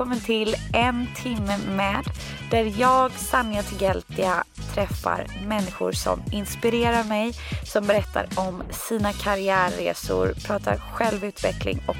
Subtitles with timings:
[0.00, 2.04] Välkommen till En timme med
[2.50, 7.32] där jag, Sanja Tigeltia, träffar människor som inspirerar mig,
[7.72, 11.96] som berättar om sina karriärresor, pratar självutveckling och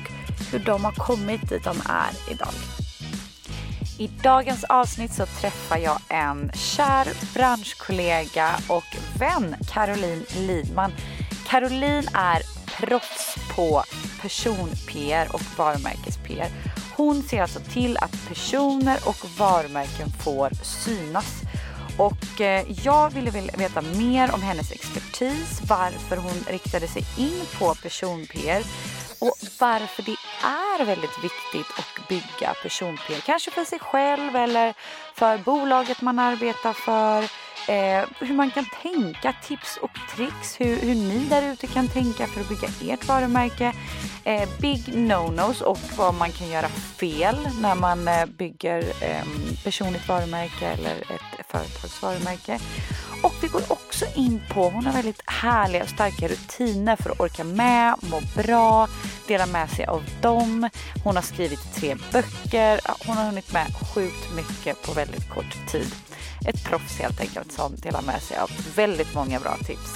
[0.52, 2.54] hur de har kommit dit de är idag.
[3.98, 10.92] I dagens avsnitt så träffar jag en kär branschkollega och vän, Caroline Lidman.
[11.46, 12.42] Caroline är
[12.80, 13.82] proffs på
[14.22, 16.48] person-PR och varumärkes-PR.
[17.00, 21.42] Hon ser alltså till att personer och varumärken får synas.
[21.98, 27.74] Och eh, jag ville veta mer om hennes expertis, varför hon riktade sig in på
[27.74, 28.62] person-PR
[29.20, 34.74] och varför det är väldigt viktigt att bygga person Kanske för sig själv eller
[35.14, 37.22] för bolaget man arbetar för.
[37.68, 40.60] Eh, hur man kan tänka, tips och tricks.
[40.60, 43.72] Hur, hur ni där ute kan tänka för att bygga ert varumärke.
[44.24, 49.24] Eh, big no-nos och vad man kan göra fel när man eh, bygger eh,
[49.64, 52.58] personligt varumärke eller ett företags varumärke.
[53.22, 57.20] Och vi går också in på, hon har väldigt härliga och starka rutiner för att
[57.20, 58.88] orka med, må bra,
[59.28, 60.68] dela med sig av dem.
[61.04, 65.92] Hon har skrivit tre böcker, hon har hunnit med sjukt mycket på väldigt kort tid.
[66.48, 69.94] Ett proffs helt enkelt som delar med sig av väldigt många bra tips.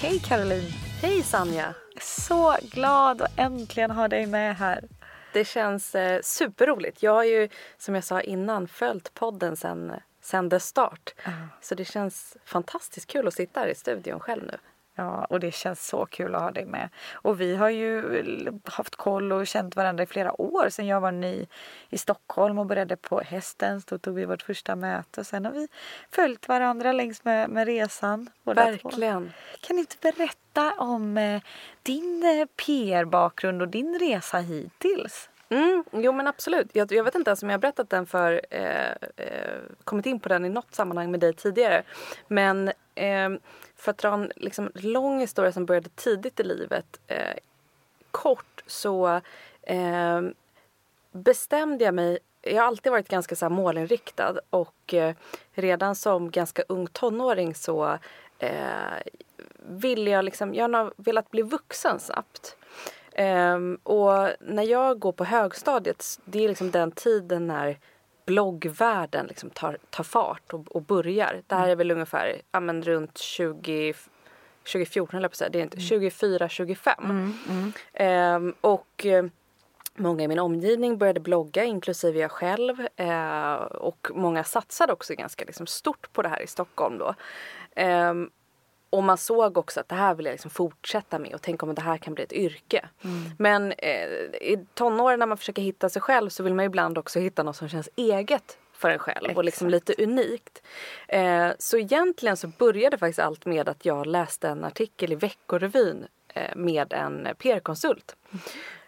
[0.00, 0.72] Hej Caroline!
[1.02, 1.74] Hej Sanja!
[2.00, 4.84] Så glad att äntligen ha dig med här.
[5.32, 7.02] Det känns eh, superroligt.
[7.02, 11.14] Jag har ju som jag sa innan följt podden sen, sen dess start.
[11.60, 14.58] Så det känns fantastiskt kul att sitta här i studion själv nu.
[14.94, 16.88] Ja, och det känns så kul att ha dig med.
[17.12, 21.12] Och vi har ju haft koll och känt varandra i flera år sedan jag var
[21.12, 21.46] ny
[21.90, 23.84] i Stockholm och började på Hästens.
[23.84, 25.68] Då tog vi vårt första möte och sen har vi
[26.10, 28.30] följt varandra längs med, med resan.
[28.42, 28.88] båda två.
[28.88, 29.32] Verkligen.
[29.60, 31.42] Kan du inte berätta om eh,
[31.82, 35.28] din eh, PR-bakgrund och din resa hittills?
[35.52, 36.70] Mm, jo men absolut.
[36.72, 40.20] Jag, jag vet inte ens om jag har berättat den för, eh, eh, kommit in
[40.20, 41.82] på den i något sammanhang med dig tidigare.
[42.28, 43.30] Men eh,
[43.76, 47.00] för att dra en liksom, lång historia som började tidigt i livet.
[47.06, 47.36] Eh,
[48.10, 49.20] kort så
[49.62, 50.20] eh,
[51.12, 55.14] bestämde jag mig jag har alltid varit ganska så här målinriktad och eh,
[55.52, 57.98] redan som ganska ung tonåring så
[58.38, 59.02] eh,
[59.58, 62.56] ville jag liksom, jag har velat bli vuxen snabbt.
[63.14, 67.78] Ehm, och när jag går på högstadiet, det är liksom den tiden när
[68.26, 71.42] bloggvärlden liksom tar, tar fart och, och börjar.
[71.46, 73.94] Det här är väl ungefär ja, men runt 20,
[74.72, 75.50] 2014 höll jag på att säga.
[75.50, 77.34] Det är inte 24, 25.
[77.92, 79.24] Ehm, och eh,
[79.94, 82.86] Många i min omgivning började blogga, inklusive jag själv.
[82.96, 87.14] Eh, och många satsade också ganska liksom, stort på det här i Stockholm då.
[87.76, 88.30] Ehm,
[88.92, 91.74] och man såg också att det här vill jag liksom fortsätta med och tänk om
[91.74, 92.88] det här kan bli ett yrke.
[93.38, 94.06] Men eh,
[94.40, 97.56] i tonåren när man försöker hitta sig själv så vill man ibland också hitta något
[97.56, 100.62] som känns eget för en själv och liksom lite unikt.
[101.08, 106.06] Eh, så egentligen så började faktiskt allt med att jag läste en artikel i Veckorevyn
[106.34, 108.16] eh, med en PR-konsult.
[108.32, 108.38] Eh,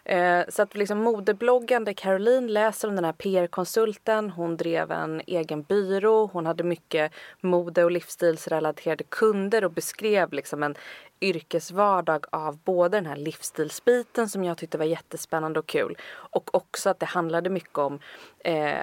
[0.05, 4.29] Eh, så att liksom modebloggande Caroline läser om den här PR-konsulten.
[4.29, 6.29] Hon drev en egen byrå.
[6.33, 7.11] Hon hade mycket
[7.41, 10.75] mode och livsstilsrelaterade kunder och beskrev liksom en
[11.21, 16.89] yrkesvardag av både den här livsstilsbiten som jag tyckte var jättespännande och kul och också
[16.89, 17.99] att det handlade mycket om
[18.39, 18.75] eh,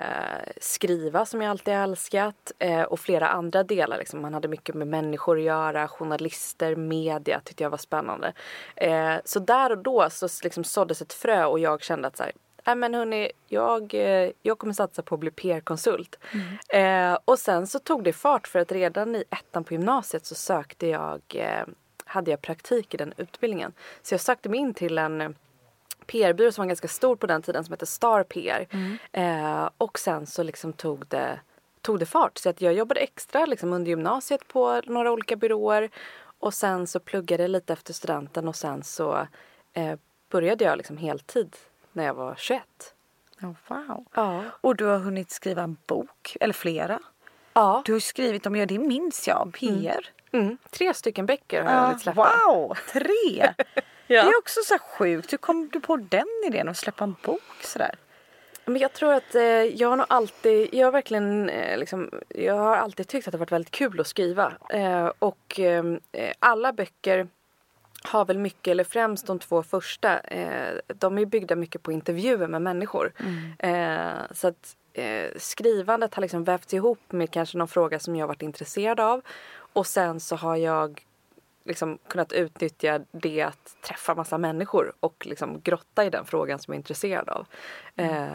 [0.61, 3.99] skriva som jag alltid älskat eh, och flera andra delar.
[3.99, 4.23] Liksom.
[4.23, 8.32] Man hade mycket med människor att göra, journalister, media tyckte jag var spännande.
[8.76, 12.23] Eh, så där och då så liksom såddes ett frö och jag kände att så
[12.23, 12.32] här,
[12.64, 16.19] Nej men hörni, jag, eh, jag kommer satsa på att bli PR-konsult.
[16.69, 20.35] Eh, och sen så tog det fart för att redan i ettan på gymnasiet så
[20.35, 21.64] sökte jag, eh,
[22.12, 23.73] hade jag praktik i den utbildningen.
[24.03, 25.31] Så jag sökte mig in till en eh,
[26.06, 28.67] PR-byrå som var ganska stor på den tiden som hette Star PR.
[29.12, 31.41] Eh, och sen så liksom tog det,
[31.81, 32.38] tog det fart.
[32.38, 35.91] Så att jag jobbade extra liksom, under gymnasiet på några olika byråer.
[36.38, 39.26] Och sen så pluggade jag lite efter studenten och sen så
[39.73, 39.99] eh,
[40.31, 41.56] började jag liksom heltid
[41.93, 42.62] när jag var 21.
[43.43, 44.05] Oh, wow.
[44.14, 44.44] Ja.
[44.61, 47.00] Och du har hunnit skriva en bok, eller flera.
[47.53, 47.82] Ja.
[47.85, 49.69] Du har skrivit om, ja det minns jag, PR.
[49.69, 50.03] Mm.
[50.70, 52.32] Tre stycken böcker har jag hunnit släppa.
[52.46, 53.52] wow, tre!
[54.06, 54.23] Ja.
[54.23, 55.32] Det är också så sjukt.
[55.32, 57.94] Hur kom du på den idén att släppa en bok sådär?
[58.64, 62.55] Men jag tror att eh, jag har nog alltid, jag har verkligen eh, liksom, jag
[62.55, 64.52] har alltid tyckt att det varit väldigt kul att skriva.
[64.70, 65.84] Eh, och eh,
[66.38, 67.26] alla böcker
[68.05, 72.46] har väl mycket, eller främst de två första, eh, de är byggda mycket på intervjuer
[72.46, 73.12] med människor.
[73.58, 78.26] Eh, så att eh, skrivandet har liksom vävts ihop med kanske någon fråga som jag
[78.26, 79.23] varit intresserad av.
[79.73, 81.05] Och sen så har jag
[81.65, 86.73] liksom kunnat utnyttja det att träffa massa människor och liksom grotta i den frågan som
[86.73, 87.47] jag är intresserad av.
[87.97, 88.27] Eh,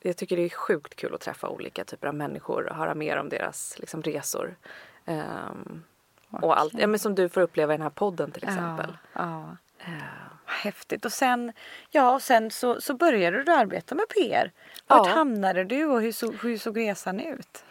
[0.00, 3.16] jag tycker det är sjukt kul att träffa olika typer av människor och höra mer
[3.16, 4.56] om deras liksom, resor.
[5.04, 5.82] Ehm,
[6.30, 8.96] och allt, ja, men som du får uppleva i den här podden till exempel.
[9.12, 9.56] Ja.
[9.84, 10.02] Vad
[10.44, 11.04] Häftigt.
[11.04, 11.52] Och sen,
[11.90, 14.52] ja, och sen så, så började du arbeta med PR.
[14.86, 15.12] Vart Ja.
[15.12, 17.64] hamnade du och hur såg, hur såg resan ut?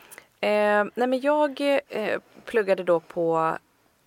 [0.45, 3.57] Eh, nej men jag eh, pluggade då på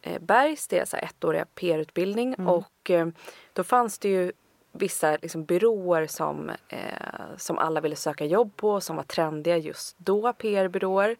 [0.02, 3.08] eh, Bergs, här ettåriga PR-utbildning och eh,
[3.52, 4.32] då fanns det ju
[4.72, 9.98] vissa liksom, byråer som, eh, som alla ville söka jobb på som var trendiga just
[9.98, 11.16] då, PR-byråer.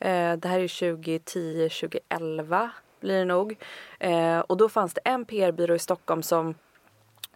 [0.00, 2.70] Eh, det här är 2010, 2011
[3.00, 3.58] blir det nog.
[3.98, 6.54] Eh, och då fanns det en PR-byrå i Stockholm som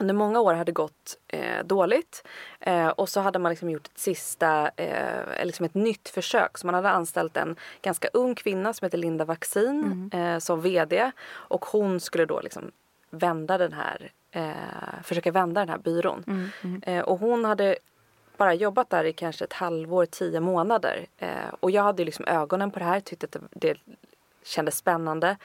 [0.01, 2.25] under många år hade gått eh, dåligt.
[2.61, 6.59] Eh, och så hade man liksom gjort ett sista, eh, liksom ett nytt försök.
[6.59, 11.11] Så man hade anställt en ganska ung kvinna som heter Linda Vaccin eh, som VD.
[11.31, 12.71] Och hon skulle då liksom
[13.11, 16.51] vända den här, eh, försöka vända den här byrån.
[16.83, 17.77] Eh, och hon hade
[18.37, 21.07] bara jobbat där i kanske ett halvår, tio månader.
[21.19, 21.29] Eh,
[21.61, 23.77] och jag hade liksom ögonen på det här, tyckte att det, det
[24.45, 25.37] kändes spännande.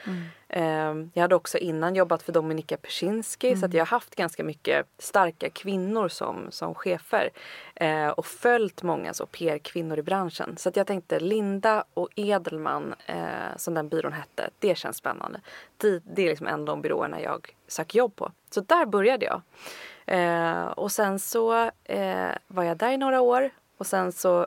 [0.48, 4.44] Eh, jag hade också innan jobbat för Dominika Persinski så att jag har haft ganska
[4.44, 7.30] mycket starka kvinnor som, som chefer.
[7.74, 10.56] Eh, och följt många så PR-kvinnor i branschen.
[10.56, 15.40] Så att jag tänkte Linda och Edelman eh, som den byrån hette, det känns spännande.
[15.76, 18.32] Det, det är liksom en av de byråerna jag söker jobb på.
[18.50, 19.42] Så där började jag.
[20.06, 21.70] Eh, och sen så
[22.46, 24.46] var jag där i några år och sen så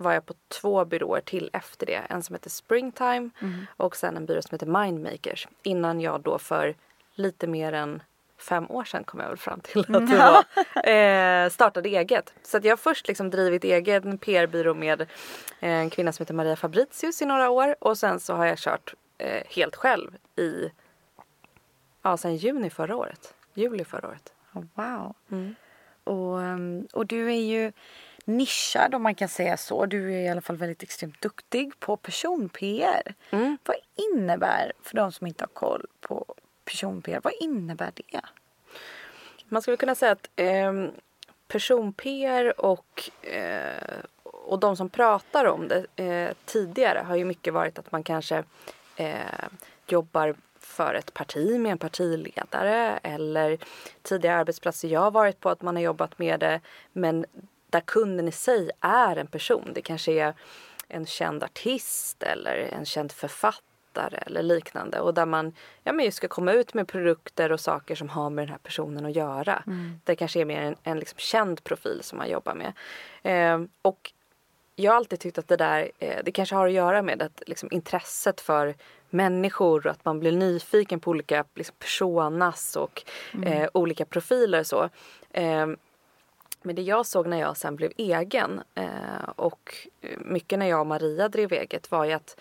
[0.00, 2.02] var jag på två byråer till efter det.
[2.08, 3.30] En som heter Springtime
[3.76, 5.48] och sen en byrå som heter Mindmakers.
[5.62, 6.74] Innan jag då för
[7.14, 8.02] lite mer än
[8.38, 10.44] fem år sedan kom jag väl fram till att det var,
[11.44, 12.34] eh, startade eget.
[12.42, 15.06] Så att jag har först liksom drivit egen PR-byrå med
[15.60, 18.94] en kvinna som heter Maria Fabricius i några år och sen så har jag kört
[19.18, 20.70] eh, helt själv i,
[22.02, 23.34] ja sen juni förra året.
[23.54, 24.32] Juli förra året.
[24.52, 25.14] Oh, wow.
[25.30, 25.54] Mm.
[26.04, 27.72] Och, ehm, och du är ju
[28.26, 29.86] nischad om man kan säga så.
[29.86, 33.14] Du är i alla fall väldigt extremt duktig på person-PR.
[33.30, 33.58] Mm.
[33.64, 33.76] Vad
[34.12, 36.34] innebär, för de som inte har koll på
[36.64, 38.20] person-PR, vad innebär det?
[39.48, 40.72] Man skulle kunna säga att eh,
[41.48, 47.78] person-PR och, eh, och de som pratar om det eh, tidigare har ju mycket varit
[47.78, 48.44] att man kanske
[48.96, 49.48] eh,
[49.86, 53.58] jobbar för ett parti med en partiledare eller
[54.02, 56.60] tidigare arbetsplatser jag har varit på att man har jobbat med det
[56.92, 57.26] men
[57.70, 59.70] där kunden i sig är en person.
[59.74, 60.34] Det kanske är
[60.88, 65.52] en känd artist eller en känd författare eller liknande och där man
[65.84, 68.58] ja, men just ska komma ut med produkter och saker som har med den här
[68.58, 69.62] personen att göra.
[70.04, 72.72] Det kanske är mer en, en liksom känd profil som man jobbar med.
[73.22, 74.12] Eh, och
[74.76, 77.42] jag har alltid tyckt att det där, eh, det kanske har att göra med att
[77.46, 78.74] liksom, intresset för
[79.10, 83.02] människor och att man blir nyfiken på olika liksom, personas och
[83.44, 84.88] eh, olika profiler så.
[86.60, 89.88] Eh, men det jag såg när jag sen blev egen eh, och
[90.18, 92.40] mycket när jag och Maria drev eget var ju att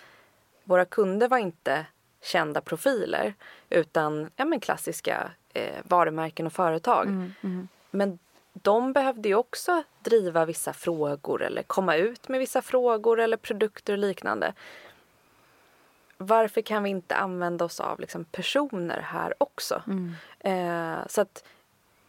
[0.63, 1.85] våra kunder var inte
[2.21, 3.33] kända profiler
[3.69, 7.07] utan ja, men klassiska eh, varumärken och företag.
[7.91, 8.19] Men
[8.53, 13.93] de behövde ju också driva vissa frågor eller komma ut med vissa frågor eller produkter
[13.93, 14.53] och liknande.
[16.17, 19.83] Varför kan vi inte använda oss av liksom, personer här också?
[20.39, 21.43] Eh, så att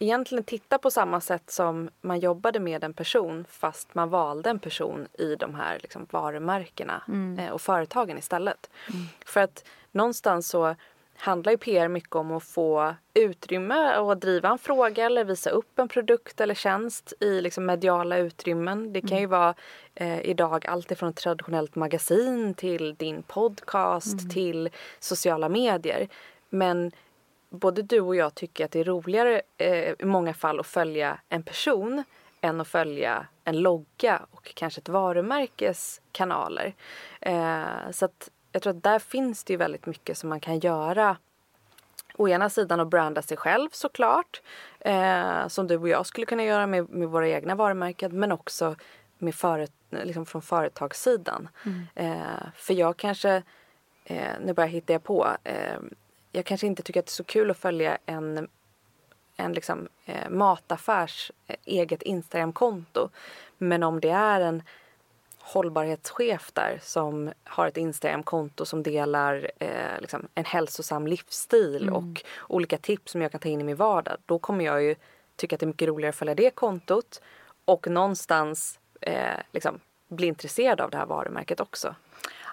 [0.00, 4.58] egentligen titta på samma sätt som man jobbade med en person fast man valde en
[4.58, 7.02] person i de här liksom, varumärkena
[7.38, 8.70] eh, och företagen istället.
[9.24, 10.74] För att någonstans så
[11.16, 15.78] handlar ju PR mycket om att få utrymme och driva en fråga eller visa upp
[15.78, 18.92] en produkt eller tjänst i liksom mediala utrymmen.
[18.92, 19.54] Det kan ju vara
[19.94, 26.08] eh, idag allt ifrån ett traditionellt magasin till din podcast till sociala medier.
[26.48, 26.92] Men
[27.50, 31.20] både du och jag tycker att det är roligare eh, i många fall att följa
[31.28, 32.04] en person
[32.40, 36.74] än att följa en logga och kanske ett varumärkes kanaler.
[37.20, 40.58] Eh, så att jag tror att där finns det ju väldigt mycket som man kan
[40.58, 41.16] göra
[42.16, 44.42] å ena sidan att branda sig själv såklart.
[44.80, 48.76] Eh, som du och jag skulle kunna göra med, med våra egna varumärken men också
[49.18, 51.48] med föret, liksom från företagssidan.
[51.64, 51.86] Mm.
[51.94, 53.42] Eh, för jag kanske,
[54.04, 55.78] eh, nu bara hittar jag på, eh,
[56.32, 58.48] jag kanske inte tycker att det är så kul att följa en,
[59.36, 63.08] en liksom, eh, mataffärs eh, eget Instagramkonto.
[63.58, 64.62] Men om det är en
[65.38, 71.94] hållbarhetschef där som har ett Instagramkonto som delar eh, liksom en hälsosam livsstil mm.
[71.94, 74.16] och olika tips som jag kan ta in i min vardag.
[74.26, 74.94] Då kommer jag ju
[75.36, 77.20] tycka att det är mycket roligare att följa det kontot
[77.64, 81.94] och någonstans eh, liksom bli intresserad av det här varumärket också.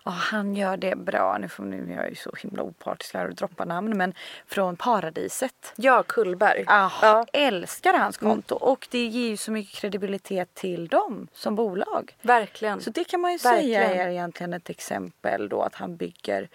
[0.07, 1.37] Ja, han gör det bra.
[1.37, 3.97] Nu, får, nu är jag ju så himla opartisk här och droppar namn.
[3.97, 4.13] Men
[4.45, 5.73] från Paradiset.
[5.75, 6.63] Ja, Kullberg.
[6.67, 7.25] Ah, ja.
[7.33, 8.55] Älskar hans konto.
[8.55, 8.71] Mm.
[8.71, 12.15] Och det ger ju så mycket kredibilitet till dem som bolag.
[12.21, 12.81] Verkligen.
[12.81, 13.89] Så det kan man ju Verkligen.
[13.89, 16.49] säga är egentligen ett exempel då att han bygger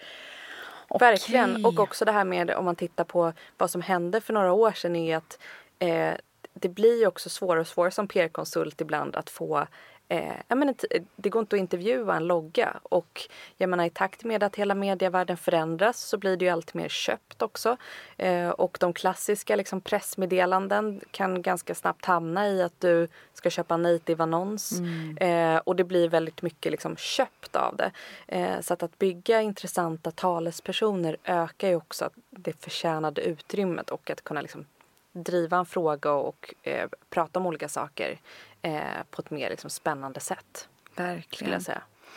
[0.87, 1.09] Okay.
[1.09, 1.65] Verkligen.
[1.65, 4.71] Och också det här med om man tittar på vad som hände för några år
[4.71, 5.39] sedan är att
[5.79, 6.13] eh,
[6.53, 9.67] det blir också svårare och svårare som PR-konsult ibland att få
[10.13, 10.75] Eh, jag menar,
[11.15, 13.21] det går inte att intervjua en logga och
[13.57, 16.89] jag menar, i takt med att hela medievärlden förändras så blir det ju allt mer
[16.89, 17.77] köpt också.
[18.17, 23.73] Eh, och de klassiska liksom, pressmeddelanden kan ganska snabbt hamna i att du ska köpa
[23.73, 25.17] en native annons mm.
[25.17, 27.91] eh, och det blir väldigt mycket liksom, köpt av det.
[28.27, 34.23] Eh, så att, att bygga intressanta talespersoner ökar ju också det förtjänade utrymmet och att
[34.23, 34.65] kunna liksom,
[35.13, 38.19] driva en fråga och eh, prata om olika saker
[38.61, 40.69] eh, på ett mer liksom, spännande sätt.
[40.95, 41.61] Verkligen.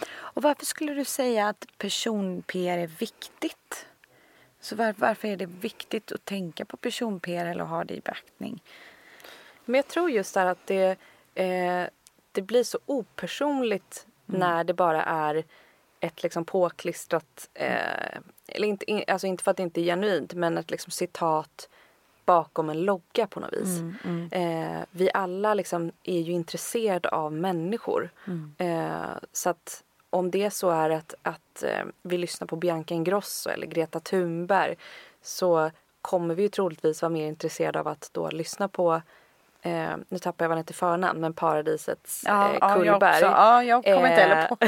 [0.09, 3.87] Och varför skulle du säga att person-PR är viktigt?
[4.61, 8.63] Så var, varför är det viktigt att tänka på person-PR eller ha det i beaktning?
[9.65, 10.97] Men jag tror just där att det,
[11.35, 11.87] eh,
[12.33, 14.41] det blir så opersonligt mm.
[14.41, 15.45] när det bara är
[16.01, 20.59] ett liksom påklistrat, eh, eller inte, alltså inte för att det inte är genuint, men
[20.59, 21.69] ett liksom citat
[22.27, 23.79] bakom en logga på något vis.
[23.79, 24.29] Mm, mm.
[24.33, 28.11] Eh, vi alla liksom är ju intresserade av människor.
[28.27, 28.55] Mm.
[28.59, 33.51] Eh, så att om det så är att, att eh, vi lyssnar på Bianca Ingrosso
[33.51, 34.77] eller Greta Thunberg
[35.23, 35.71] så
[36.03, 39.03] kommer vi ju troligtvis vara mer intresserade av att då lyssna på
[39.67, 43.21] Eh, nu tappar jag vad han heter förnamn men Paradisets ja, eh, Kullberg.
[43.21, 44.57] Ja, jag, ja, jag kommer inte heller på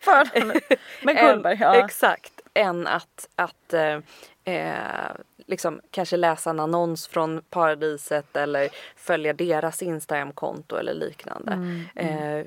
[0.00, 0.60] förnamn.
[1.02, 1.84] Men Kullberg, ja.
[1.84, 2.32] Exakt.
[2.54, 3.98] Än att, att eh,
[4.44, 5.10] eh,
[5.50, 11.52] liksom, kanske läsa en annons från Paradiset eller följa deras Instagramkonto eller liknande.
[11.52, 12.38] Mm, mm.
[12.38, 12.46] Eh,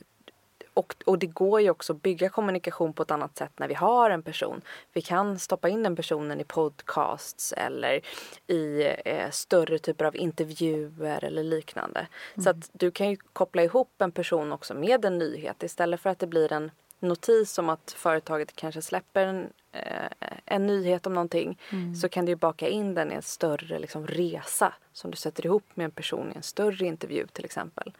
[0.73, 3.73] och, och det går ju också att bygga kommunikation på ett annat sätt när vi
[3.73, 4.61] har en person.
[4.93, 8.01] Vi kan stoppa in den personen i podcasts eller
[8.47, 12.07] i eh, större typer av intervjuer eller liknande.
[12.33, 12.43] Mm.
[12.43, 16.09] Så att du kan ju koppla ihop en person också med en nyhet istället för
[16.09, 16.71] att det blir en
[17.03, 21.95] notis om att företaget kanske släpper en, eh, en nyhet om någonting mm.
[21.95, 25.63] så kan du baka in den i en större liksom, resa som du sätter ihop
[25.73, 27.93] med en person i en större intervju till exempel.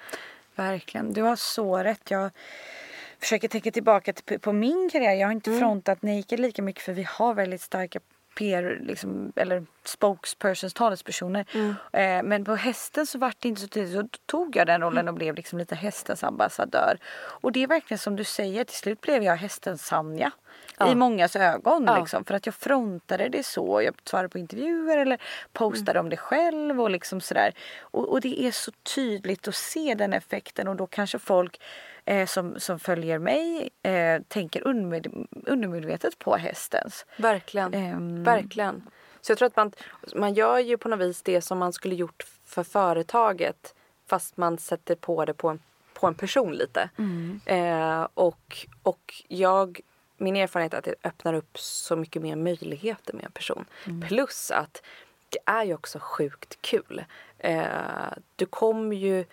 [0.56, 2.12] Verkligen, du har så rätt.
[2.12, 2.32] Jag
[3.20, 5.14] försöker tänka tillbaka på min karriär.
[5.14, 5.60] Jag har inte mm.
[5.60, 8.00] frontat Naked lika mycket för vi har väldigt starka
[8.36, 11.46] PR, liksom, eller spokespersons, talespersoner.
[11.54, 11.76] Mm.
[11.94, 13.94] Eh, men på hästen så var det inte så tidigt.
[13.94, 15.14] Så tog jag den rollen mm.
[15.14, 16.98] och blev liksom lite hästens ambassadör.
[17.16, 20.32] Och det är verkligen som du säger, till slut blev jag hästens Sanja.
[20.78, 20.92] Ja.
[20.92, 22.00] I mångas ögon ja.
[22.00, 22.26] liksom.
[22.26, 23.82] För att jag frontade det så.
[23.82, 25.22] Jag svarade på intervjuer eller
[25.54, 26.06] postade mm.
[26.06, 27.54] om det själv och liksom sådär.
[27.82, 31.62] Och, och det är så tydligt att se den effekten och då kanske folk
[32.06, 37.06] eh, som, som följer mig eh, tänker undermed, undermedvetet på hästens.
[37.18, 37.74] Verkligen.
[37.74, 38.90] Um, Verkligen.
[39.22, 39.72] Så jag tror att man,
[40.16, 43.76] man gör ju på något vis det som man skulle gjort för företaget
[44.08, 45.60] fast man sätter på det på en,
[45.94, 46.90] på en person lite.
[46.98, 47.40] Mm.
[47.46, 49.80] Eh, och, och jag,
[50.18, 53.66] min erfarenhet är att det öppnar upp så mycket mer möjligheter med en person.
[53.88, 54.02] Mm.
[54.02, 54.84] Plus att
[55.30, 57.06] det är ju också sjukt kul.
[57.38, 57.64] Eh,
[58.36, 59.26] du kommer ju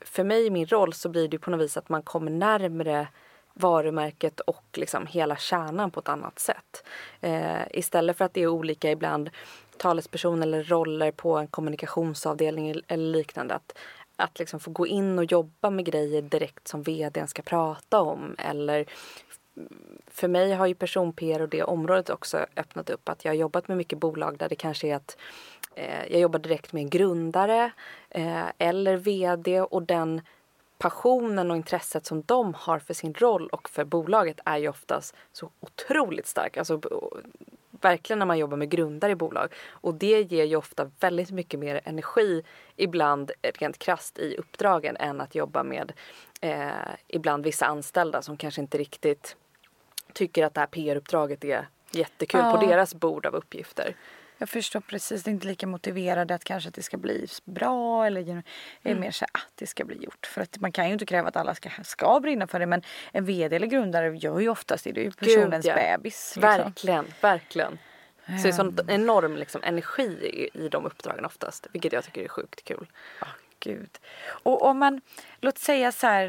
[0.00, 3.08] för mig i min roll så blir det på något vis att man kommer närmre
[3.54, 6.84] varumärket och liksom hela kärnan på ett annat sätt.
[7.20, 9.30] Eh, istället för att det är olika ibland
[9.76, 13.54] talesperson eller roller på en kommunikationsavdelning eller liknande.
[13.54, 13.78] Att,
[14.16, 18.34] att liksom få gå in och jobba med grejer direkt som vdn ska prata om.
[18.38, 18.86] Eller
[20.06, 23.68] för mig har ju person-PR och det området också öppnat upp att jag har jobbat
[23.68, 25.16] med mycket bolag där det kanske är att
[25.74, 27.70] eh, jag jobbar direkt med en grundare
[28.10, 30.20] eh, eller VD och den
[30.78, 35.16] passionen och intresset som de har för sin roll och för bolaget är ju oftast
[35.32, 36.56] så otroligt stark.
[36.56, 36.80] Alltså,
[37.80, 39.54] verkligen när man jobbar med grundare i bolag.
[39.70, 42.42] Och det ger ju ofta väldigt mycket mer energi
[42.76, 45.92] ibland rent krast i uppdragen än att jobba med
[46.40, 46.68] eh,
[47.08, 49.36] ibland vissa anställda som kanske inte riktigt
[50.12, 52.52] tycker att det här PR-uppdraget är jättekul Ja.
[52.56, 53.96] på deras bord av uppgifter.
[54.40, 55.22] Jag förstår precis.
[55.22, 58.42] Det är inte lika motiverade att kanske att det ska bli bra eller är
[58.84, 59.00] Mm.
[59.00, 60.26] mer så att det ska bli gjort.
[60.26, 62.82] För att man kan ju inte kräva att alla ska, ska brinna för det men
[63.12, 64.92] en vd eller grundare gör ju oftast det.
[64.92, 65.74] Det är ju personens ja.
[65.74, 66.32] bebis.
[66.36, 66.42] Liksom.
[66.42, 67.78] Verkligen, verkligen.
[68.26, 70.02] Så det är sån enorm liksom, energi
[70.52, 71.66] i, i de uppdragen oftast.
[71.72, 72.86] Vilket jag tycker är sjukt kul.
[73.60, 73.98] Gud.
[74.26, 75.00] Och om man,
[75.40, 76.28] låt säga så här,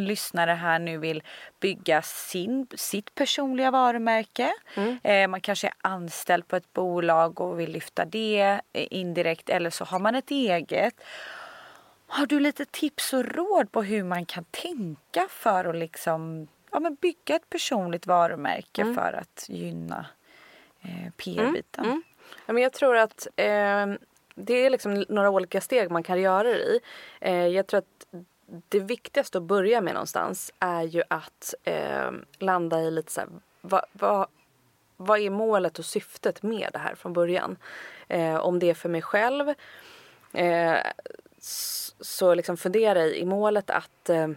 [0.00, 1.22] lyssnare här nu vill
[1.60, 4.52] bygga sin, sitt personliga varumärke.
[5.02, 9.70] Eh, man kanske är anställd på ett bolag och vill lyfta det eh, indirekt eller
[9.70, 10.94] så har man ett eget.
[12.06, 16.80] Har du lite tips och råd på hur man kan tänka för att liksom, ja,
[16.80, 20.06] men bygga ett personligt varumärke för att gynna
[20.80, 22.02] eh, PR-biten?
[22.46, 23.86] Ja, men jag tror att eh,
[24.36, 26.80] det är liksom några olika steg man kan göra det i.
[27.20, 28.06] Eh, jag tror att
[28.68, 33.28] det viktigaste att börja med någonstans är ju att eh, landa i lite så här,
[33.60, 34.26] vad, vad,
[34.96, 37.56] vad är målet och syftet med det här från början?
[38.08, 39.54] Eh, om det är för mig själv
[40.32, 40.76] eh,
[42.00, 44.28] så liksom fundera i, i målet att eh,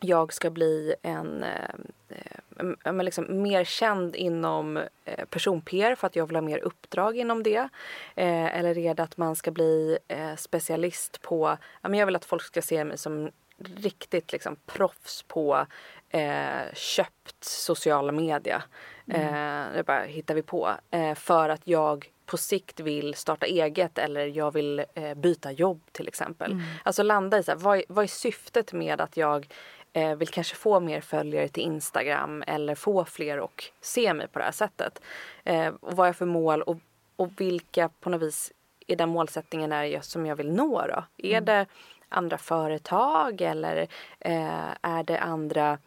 [0.00, 6.26] jag ska bli en eh, eh, liksom mer känd inom eh, person-PR för att jag
[6.26, 7.68] vill ha mer uppdrag inom det.
[8.14, 12.24] Eh, eller är det att man ska bli eh, specialist på, men jag vill att
[12.24, 15.66] folk ska se mig som riktigt liksom proffs på
[16.08, 18.62] eh, köpt sociala media.
[19.06, 20.70] Eh, det bara hittar vi på.
[20.90, 25.80] Eh, för att jag på sikt vill starta eget eller jag vill eh, byta jobb
[25.92, 26.62] till exempel.
[26.82, 29.48] Alltså landa i så här, vad, vad är syftet med att jag
[29.92, 34.38] eh, vill kanske få mer följare till Instagram eller få fler och se mig på
[34.38, 35.02] det här sättet.
[35.44, 36.78] Eh, och vad jag för mål och,
[37.16, 38.52] och vilka på något vis
[38.86, 41.04] är den målsättningen är jag, som jag vill nå då?
[41.18, 41.66] Är det
[42.08, 43.76] andra företag eller
[44.18, 45.78] eh, är det andra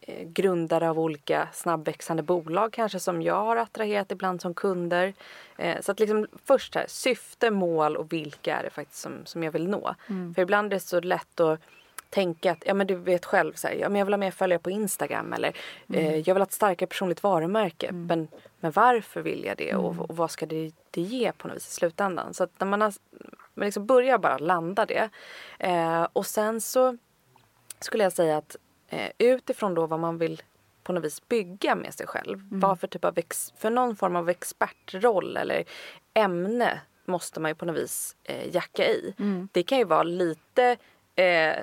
[0.00, 5.14] eh, grundare av olika snabbväxande bolag kanske som jag har attraherat ibland som kunder.
[5.56, 9.42] Eh, så att liksom först här, syfte, mål och vilka är det faktiskt som, som
[9.42, 9.94] jag vill nå.
[10.34, 11.60] För ibland är det så lätt att
[12.10, 14.30] tänka att, ja men du vet själv, så här, ja, men jag vill ha mer
[14.30, 15.56] följare på Instagram eller
[15.92, 17.92] eh, jag vill ha ett starkare personligt varumärke.
[17.92, 18.28] Men,
[18.60, 21.68] men varför vill jag det och, och vad ska det, det ge på något vis
[21.68, 22.34] i slutändan?
[22.34, 22.94] Så att när man har,
[23.54, 25.10] man liksom börjar bara landa det.
[25.58, 26.96] Eh, och sen så
[27.80, 28.56] skulle jag säga att
[28.88, 30.42] eh, utifrån då vad man vill
[30.82, 32.48] på något vis bygga med sig själv.
[32.50, 35.64] Vad för typ av ex, för någon form av expertroll eller
[36.14, 39.14] ämne måste man ju på något vis eh, jacka i.
[39.52, 40.76] Det kan ju vara lite,
[41.16, 41.56] eh,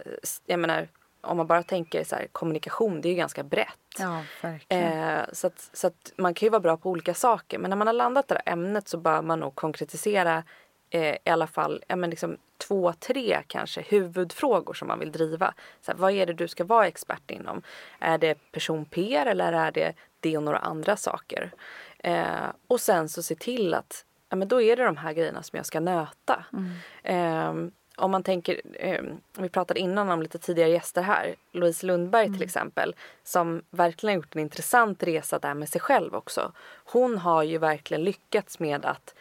[0.46, 0.88] jag menar
[1.22, 3.70] om man bara tänker så här, kommunikation, det är ju ganska brett.
[3.98, 4.24] Ja.
[4.68, 7.60] Eh, så, att, så att man kan ju vara bra på olika saker.
[7.60, 10.44] Men när man har landat det här ämnet så bör man nog konkretisera
[10.90, 15.54] eh, i alla fall ja, men liksom två, tre kanske huvudfrågor som man vill driva.
[15.82, 17.62] Så här, vad är det du ska vara expert inom?
[18.00, 21.52] Är det person-PR eller är det det och några andra saker?
[22.00, 25.44] Eh, och sen så se till att ja, men då är det de här grejerna
[25.44, 26.46] som jag ska nöta.
[27.04, 27.54] Eh,
[27.98, 29.04] om man tänker, eh,
[29.38, 34.16] vi pratade innan om lite tidigare gäster här, Louise Lundberg till exempel, som verkligen har
[34.16, 36.52] gjort en intressant resa där med sig själv också.
[36.86, 39.16] Hon har ju verkligen lyckats med att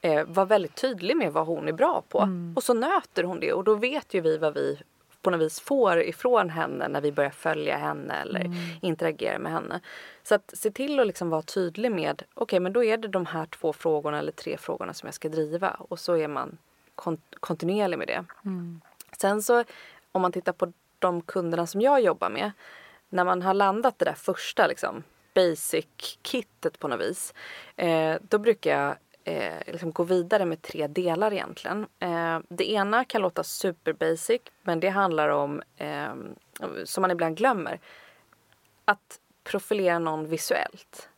[0.00, 2.18] eh, vara väldigt tydlig med vad hon är bra på.
[2.56, 4.78] Och så nöter hon det och då vet ju vi vad vi
[5.22, 8.40] på något vis får ifrån henne när vi börjar följa henne eller
[8.82, 9.80] interagera med henne.
[10.22, 13.26] Så att se till att liksom vara tydlig med, okej men då är det de
[13.26, 16.58] här två frågorna eller tre frågorna som jag ska driva och så är man
[16.94, 18.24] kon- kontinuerlig med det.
[19.18, 19.64] Sen så
[20.12, 22.52] om man tittar på de kunderna som jag jobbar med.
[23.08, 25.02] När man har landat det där första liksom,
[25.34, 27.34] basic-kittet på något vis.
[27.76, 31.86] Eh, då brukar jag eh, liksom gå vidare med tre delar egentligen.
[31.98, 36.14] Eh, det ena kan låta super basic men det handlar om, eh,
[36.84, 37.80] som man ibland glömmer,
[38.84, 41.08] att profilera någon visuellt.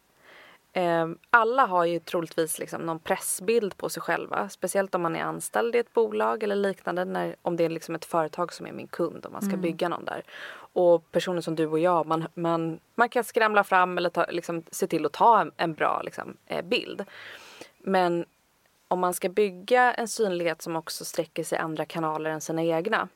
[0.77, 4.49] Eh, alla har ju troligtvis liksom någon pressbild på sig själva.
[4.49, 7.05] Speciellt om man är anställd i ett bolag eller liknande.
[7.05, 9.89] När, om det är liksom ett företag som är min kund och man ska bygga
[9.89, 10.23] någon där.
[10.57, 14.63] Och personer som du och jag, man, man, man kan skramla fram eller ta, liksom,
[14.71, 17.05] se till att ta en, en bra liksom, eh, bild.
[17.79, 18.25] Men
[18.89, 23.09] om man ska bygga en synlighet som också sträcker sig andra kanaler än sina egna.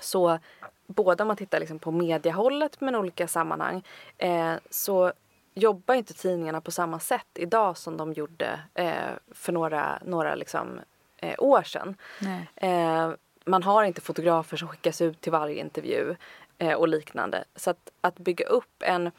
[0.00, 0.38] Så
[0.86, 3.82] både om man tittar liksom på mediehållet men olika sammanhang
[4.18, 5.12] eh, så
[5.58, 10.80] jobbar inte tidningarna på samma sätt idag som de gjorde eh, för några, några liksom,
[11.16, 11.96] eh, år sedan.
[12.56, 13.10] Eh,
[13.44, 16.16] man har inte fotografer som skickas ut till varje intervju
[16.58, 17.44] eh, och liknande.
[17.56, 19.10] Så att, att bygga upp en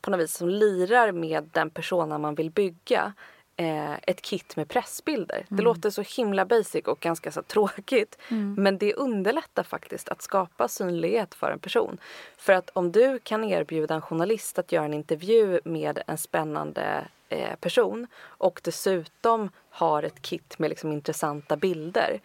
[0.00, 3.12] på något vis som lirar med den persona man vill bygga
[3.56, 5.46] eh, ett kit med pressbilder.
[5.48, 8.18] Det låter så himla basic och ganska så tråkigt.
[8.56, 11.98] Men det underlättar faktiskt att skapa synlighet för en person.
[12.36, 17.06] För att om du kan erbjuda en journalist att göra en intervju med en spännande
[17.28, 22.20] eh, person och dessutom har ett kit med liksom intressanta bilder.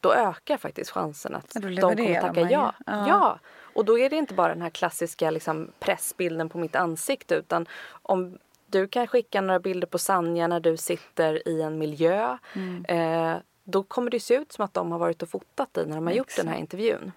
[0.00, 2.74] Då ökar faktiskt chansen att de kommer tacka ja.
[2.86, 3.08] Ja.
[3.08, 3.38] ja.
[3.76, 7.68] Och då är det inte bara den här klassiska liksom, pressbilden på mitt ansikte utan
[7.88, 12.38] om du kan skicka några bilder på Sanja när du sitter i en miljö.
[12.54, 12.84] Mm.
[12.84, 15.94] Eh, då kommer det se ut som att de har varit och fotat dig när
[15.94, 17.12] de har gjort den här intervjun.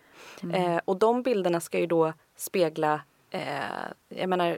[0.53, 3.41] Eh, och de bilderna ska ju då spegla, eh,
[4.09, 4.57] jag menar,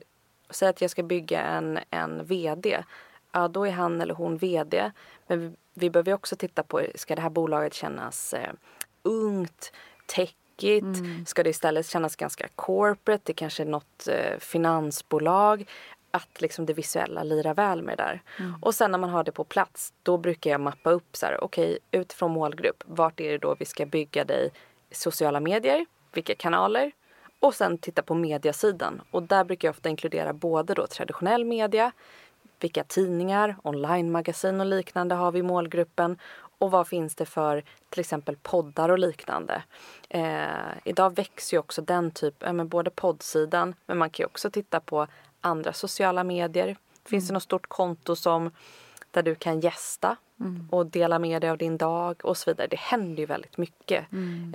[0.50, 2.84] säg att jag ska bygga en, en VD.
[3.32, 4.92] Ja, då är han eller hon VD.
[5.28, 8.54] Men vi, vi behöver också titta på, ska det här bolaget kännas eh,
[9.04, 9.74] ungt,
[10.06, 11.28] techigt?
[11.28, 13.24] Ska det istället kännas ganska corporate?
[13.26, 15.66] Det kanske är något eh, finansbolag.
[16.12, 18.22] Att liksom det visuella lirar väl med det där.
[18.62, 21.44] Och sen när man har det på plats, då brukar jag mappa upp så här,
[21.44, 24.52] okej utifrån målgrupp, vart är det då vi ska bygga dig?
[24.92, 26.92] Sociala medier, vilka kanaler?
[27.40, 29.02] Och sen titta på mediasidan.
[29.12, 31.92] Och där brukar jag ofta inkludera både då traditionell media,
[32.60, 36.18] vilka tidningar, online-magasin och liknande har vi i målgruppen
[36.62, 39.64] och vad finns det för till exempel poddar och liknande.
[40.10, 40.46] Eh,
[40.84, 44.80] idag växer ju också den typen, ja, både poddsidan men man kan ju också titta
[44.80, 45.08] på
[45.42, 46.78] andra sociala medier.
[47.06, 48.52] Finns det något stort konto som
[49.12, 50.16] där du kan gästa
[50.70, 52.68] och dela med dig av din dag och så vidare.
[52.68, 54.06] Det händer ju väldigt mycket.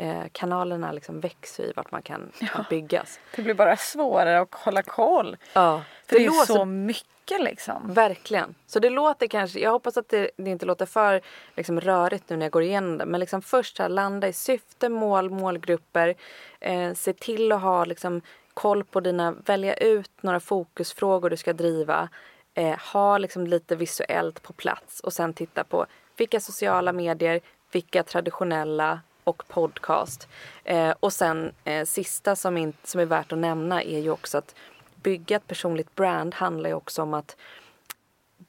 [0.01, 2.33] Eh, kanalerna liksom växer i vart man kan
[2.71, 3.21] byggas.
[3.37, 5.37] Det blir bara svårare att hålla koll.
[5.53, 7.93] Ja, För det, är låter- så mycket liksom.
[7.95, 8.55] Verkligen.
[8.67, 11.21] Så det låter kanske, jag hoppas att det, det inte låter för
[11.57, 13.07] liksom, rörigt nu när jag går igenom det.
[13.07, 16.15] Men liksom först här, landa i syfte, mål, målgrupper.
[16.61, 18.21] Eh, se till att ha liksom,
[18.57, 22.09] koll på dina, välja ut några fokusfrågor du ska driva.
[22.55, 27.41] Eh, ha liksom, lite visuellt på plats och sen titta på vilka sociala medier,
[27.73, 30.29] vilka traditionella och podcast.
[30.65, 34.39] Eh, och sen eh, sista som, in, som är värt att nämna är ju också
[34.39, 34.55] att
[34.95, 37.37] bygga ett personligt brand handlar ju också om att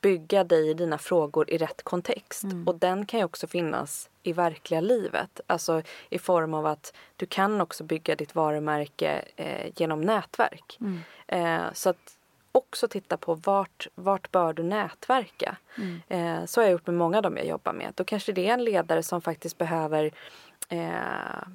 [0.02, 2.44] bygga dig i dina frågor i rätt kontext.
[2.66, 5.42] Och den kan ju också finnas i verkliga livet.
[5.48, 10.78] Alltså i form av att du kan också bygga ditt varumärke eh, genom nätverk.
[11.28, 12.18] Eh, så att
[12.52, 15.58] också titta på vart, vart bör du nätverka.
[16.08, 17.94] Eh, så har jag gjort med många av dem jag jobbar med.
[17.96, 20.12] Då kanske det är en ledare som faktiskt behöver
[20.70, 21.48] eh,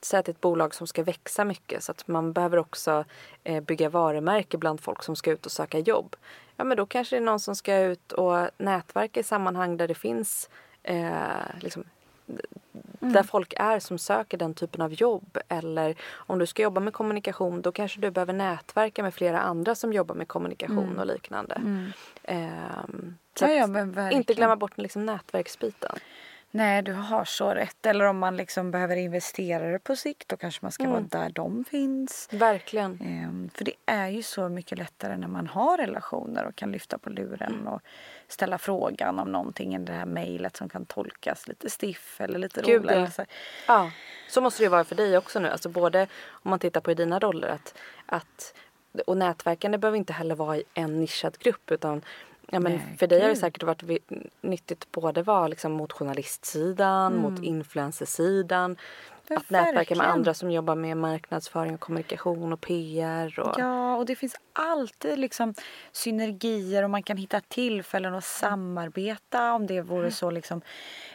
[0.00, 3.04] Säg att det är ett bolag som ska växa mycket så att man behöver också
[3.44, 6.16] eh, bygga varumärke bland folk som ska ut och söka jobb.
[6.62, 9.88] Ja men då kanske det är någon som ska ut och nätverka i sammanhang där
[9.88, 10.50] det finns
[10.82, 11.84] eh, liksom,
[12.98, 15.38] där folk är som söker den typen av jobb.
[15.48, 19.74] Eller om du ska jobba med kommunikation då kanske du behöver nätverka med flera andra
[19.74, 21.54] som jobbar med kommunikation och liknande.
[22.22, 25.96] Ehm, så Ja, ja, inte glömma bort liksom nätverksbiten.
[26.54, 27.86] Nej, du har så rätt.
[27.86, 31.64] Eller om man liksom behöver investerare på sikt då kanske man ska vara där de
[31.64, 32.28] finns.
[32.32, 32.98] Verkligen.
[33.00, 36.98] Ehm, För det är ju så mycket lättare när man har relationer och kan lyfta
[36.98, 37.66] på luren Mm.
[37.68, 37.80] och
[38.28, 42.62] ställa frågan om någonting än det här mejlet som kan tolkas lite stiff eller lite
[42.62, 42.96] Gud, roligt.
[42.96, 43.10] ja.
[43.10, 43.24] så.
[43.68, 43.90] Ja,
[44.28, 45.48] så måste det ju vara för dig också nu.
[45.48, 47.74] Alltså både om man tittar på dina roller att,
[48.06, 48.54] att
[49.06, 52.02] och nätverkande behöver inte heller vara i en nischad grupp utan
[52.50, 57.16] ja, men Nej, för dig har det säkert varit nyttigt både vara liksom mot journalistsidan,
[57.16, 58.76] mot influencersidan.
[59.28, 60.00] Ja, att nätverka med verkligen.
[60.00, 63.40] andra som jobbar med marknadsföring och kommunikation och PR.
[63.40, 65.54] Och, Ja, och det finns alltid liksom
[65.92, 70.60] synergier och man kan hitta tillfällen att samarbeta om det vore så liksom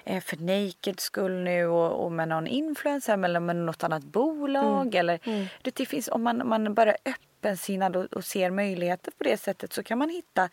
[0.03, 4.95] eh, för Naked skull nu och, och med någon influencer eller med något annat bolag
[4.95, 5.19] eller
[5.61, 9.37] det, det finns om man, man bara är öppensinnad och, och ser möjligheter på det
[9.37, 10.49] sättet så kan man hitta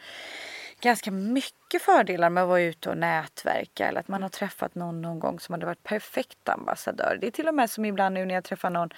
[0.85, 5.03] ganska mycket fördelar med att vara ute och nätverka eller att man har träffat någon
[5.03, 7.19] någon gång som hade varit perfekt ambassadör.
[7.21, 8.91] Det är till och med som ibland nu när jag träffar någon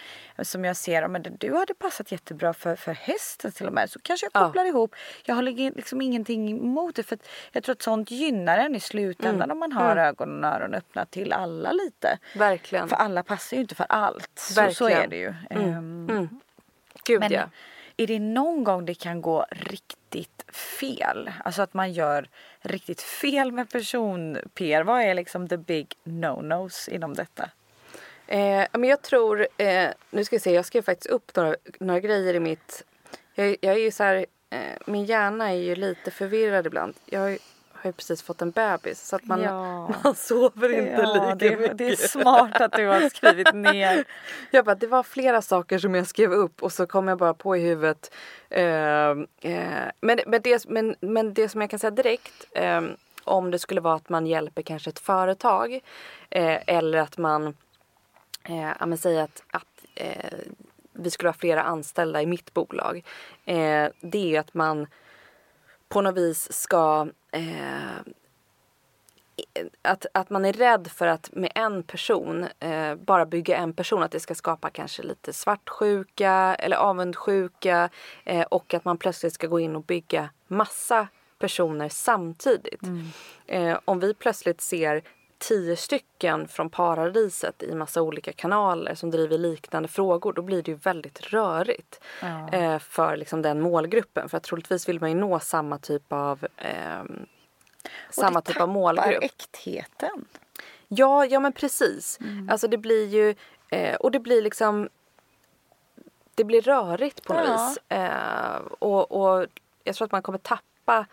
[0.42, 3.90] som jag ser, "Ja, men du hade passat jättebra för, för hästen till och med.
[3.90, 4.46] Så kanske jag Ja.
[4.46, 4.94] kopplar ihop.
[5.24, 5.42] Jag har
[5.76, 7.18] liksom ingenting emot det för
[7.52, 11.04] jag tror att sånt gynnar en i slutändan om man har ögon och öron öppna
[11.06, 12.18] till alla lite.
[12.34, 12.88] Verkligen.
[12.88, 14.30] För alla passar ju inte för allt.
[14.34, 15.34] Så, så är det ju.
[15.50, 16.28] Ehm,
[17.04, 17.42] Gud men ja.
[17.96, 19.95] är det någon gång det kan gå riktigt
[20.52, 21.30] fel?
[21.44, 22.28] Alltså att man gör
[22.60, 24.82] riktigt fel med person-PR.
[24.82, 27.50] Vad är liksom the big no-nos inom detta?
[28.26, 32.00] Eh, men jag tror, eh, nu ska vi se, jag skrev faktiskt upp några, några
[32.00, 32.84] grejer i mitt...
[33.34, 36.94] Jag, jag är ju så här, eh, min hjärna är ju lite förvirrad ibland.
[37.04, 37.38] Jag
[37.82, 39.90] har ju precis fått en bebis så att man, Ja.
[40.04, 41.78] man sover inte Ja, lika det, mycket.
[41.78, 44.04] det är smart att du har skrivit ner.
[44.50, 47.34] Jag bara, det var flera saker som jag skrev upp och så kom jag bara
[47.34, 48.14] på i huvudet.
[48.50, 48.64] Eh,
[49.40, 52.82] eh, men, men, det, men, men det som jag kan säga direkt eh,
[53.24, 55.80] om det skulle vara att man hjälper kanske ett företag
[56.30, 57.56] eh, eller att man
[58.44, 60.38] eh, säger att, att eh,
[60.92, 63.04] vi skulle ha flera anställda i mitt bolag.
[63.44, 64.86] Eh, det är att man
[65.88, 68.12] på något vis ska eh,
[69.82, 74.02] att, att man är rädd för att med en person, eh, bara bygga en person,
[74.02, 77.90] att det ska skapa kanske lite svartsjuka eller avundsjuka
[78.24, 82.82] eh, och att man plötsligt ska gå in och bygga massa personer samtidigt.
[83.46, 85.02] Eh, om vi plötsligt ser
[85.38, 90.70] tio stycken från paradiset i massa olika kanaler som driver liknande frågor då blir det
[90.70, 92.00] ju väldigt rörigt
[92.52, 94.28] eh, för liksom den målgruppen.
[94.28, 97.26] För att troligtvis vill man ju nå samma typ av ehm,
[98.10, 99.22] samma typ av målgrupp.
[99.24, 100.24] äktheten.
[100.88, 102.18] Ja, ja men precis.
[102.50, 103.34] Alltså det blir ju,
[103.70, 104.88] eh, och det blir liksom,
[106.34, 107.68] det blir rörigt på något Ja.
[107.68, 107.78] vis.
[107.88, 109.46] Eh, och, och
[109.84, 111.06] jag tror att man kommer tappa,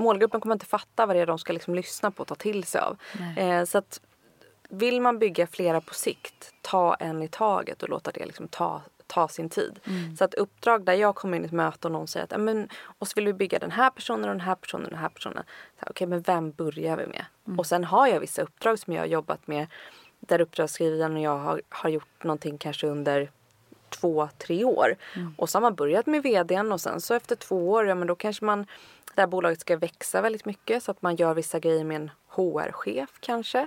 [0.00, 2.64] målgruppen kommer inte fatta vad det är de ska liksom lyssna på och ta till
[2.64, 2.96] sig av.
[3.38, 4.00] Eh, så att
[4.68, 8.82] vill man bygga flera på sikt, ta en i taget och låta det liksom ta,
[9.06, 9.80] ta sin tid.
[10.18, 12.38] Så att uppdrag där jag kommer in i ett möte och någon säger att "Ja,
[12.38, 15.00] men, och så vill vi bygga den här personen och den här personen och den
[15.00, 15.44] här personen.
[15.86, 17.24] Okej men vem börjar vi med?
[17.58, 19.66] Och sen har jag vissa uppdrag som jag har jobbat med
[20.20, 23.30] där uppdragsskrivaren och jag har, har gjort någonting kanske under
[23.88, 24.96] två, tre år.
[25.36, 28.08] Och så har man börjat med vdn och sen så efter två år, ja men
[28.08, 28.66] då kanske man
[29.14, 32.10] det här bolaget ska växa väldigt mycket så att man gör vissa grejer med en
[32.28, 33.58] HR-chef kanske.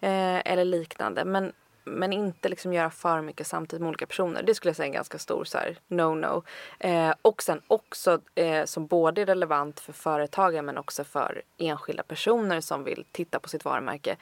[0.00, 1.24] Eh, eller liknande.
[1.24, 1.52] Men,
[1.84, 4.42] men inte liksom göra för mycket samtidigt med olika personer.
[4.42, 5.44] Det skulle jag säga är en ganska stor
[5.88, 6.42] no-no.
[6.78, 12.02] Eh, och sen också eh, som både är relevant för företagare men också för enskilda
[12.02, 14.16] personer som vill titta på sitt varumärke.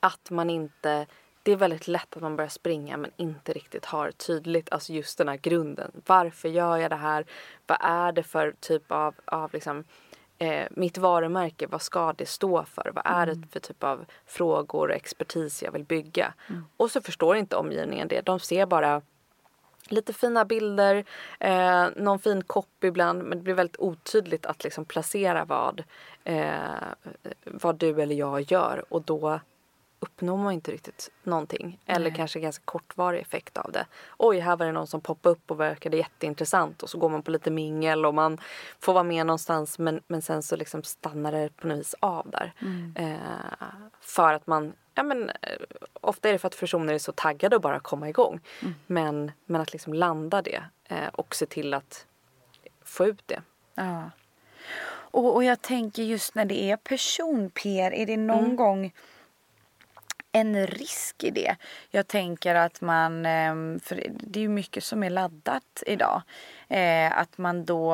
[0.00, 1.06] Att man inte
[1.46, 5.18] det är väldigt lätt att man börjar springa men inte riktigt har tydligt, alltså just
[5.18, 5.90] den här grunden.
[6.06, 7.26] Varför gör jag det här?
[7.66, 9.84] Vad är det för typ av, av liksom,
[10.38, 12.92] eh, mitt varumärke, vad ska det stå för?
[12.94, 16.34] Vad är det för typ av frågor och expertis jag vill bygga?
[16.76, 18.20] Och så förstår inte omgivningen det.
[18.20, 19.02] De ser bara
[19.88, 21.04] lite fina bilder,
[21.40, 25.82] eh, någon fin copy ibland men det blir väldigt otydligt att liksom placera vad,
[26.24, 26.48] eh,
[27.44, 29.40] vad du eller jag gör och då
[30.00, 31.80] uppnår man inte riktigt någonting.
[31.86, 33.86] Eller kanske ganska kortvarig effekt av det.
[34.18, 37.22] Oj, här var det någon som poppade upp och verkade jätteintressant och så går man
[37.22, 38.38] på lite mingel och man
[38.80, 42.30] får vara med någonstans men, men sen så liksom stannar det på något vis av
[42.30, 42.52] där.
[42.94, 43.16] Eh,
[44.00, 45.36] för att man, ja men eh,
[46.00, 48.40] ofta är det för att personer är så taggade att bara komma igång.
[48.86, 52.06] Men, men att liksom landa det eh, och se till att
[52.84, 53.42] få ut det.
[53.74, 54.10] Ja.
[55.16, 58.92] Och, och jag tänker just när det är person-PR, är det någon gång
[60.36, 61.56] en risk i det?
[61.90, 66.22] Jag tänker att man, ehm, för det är ju mycket som är laddat idag.
[66.68, 67.92] Eh, att man då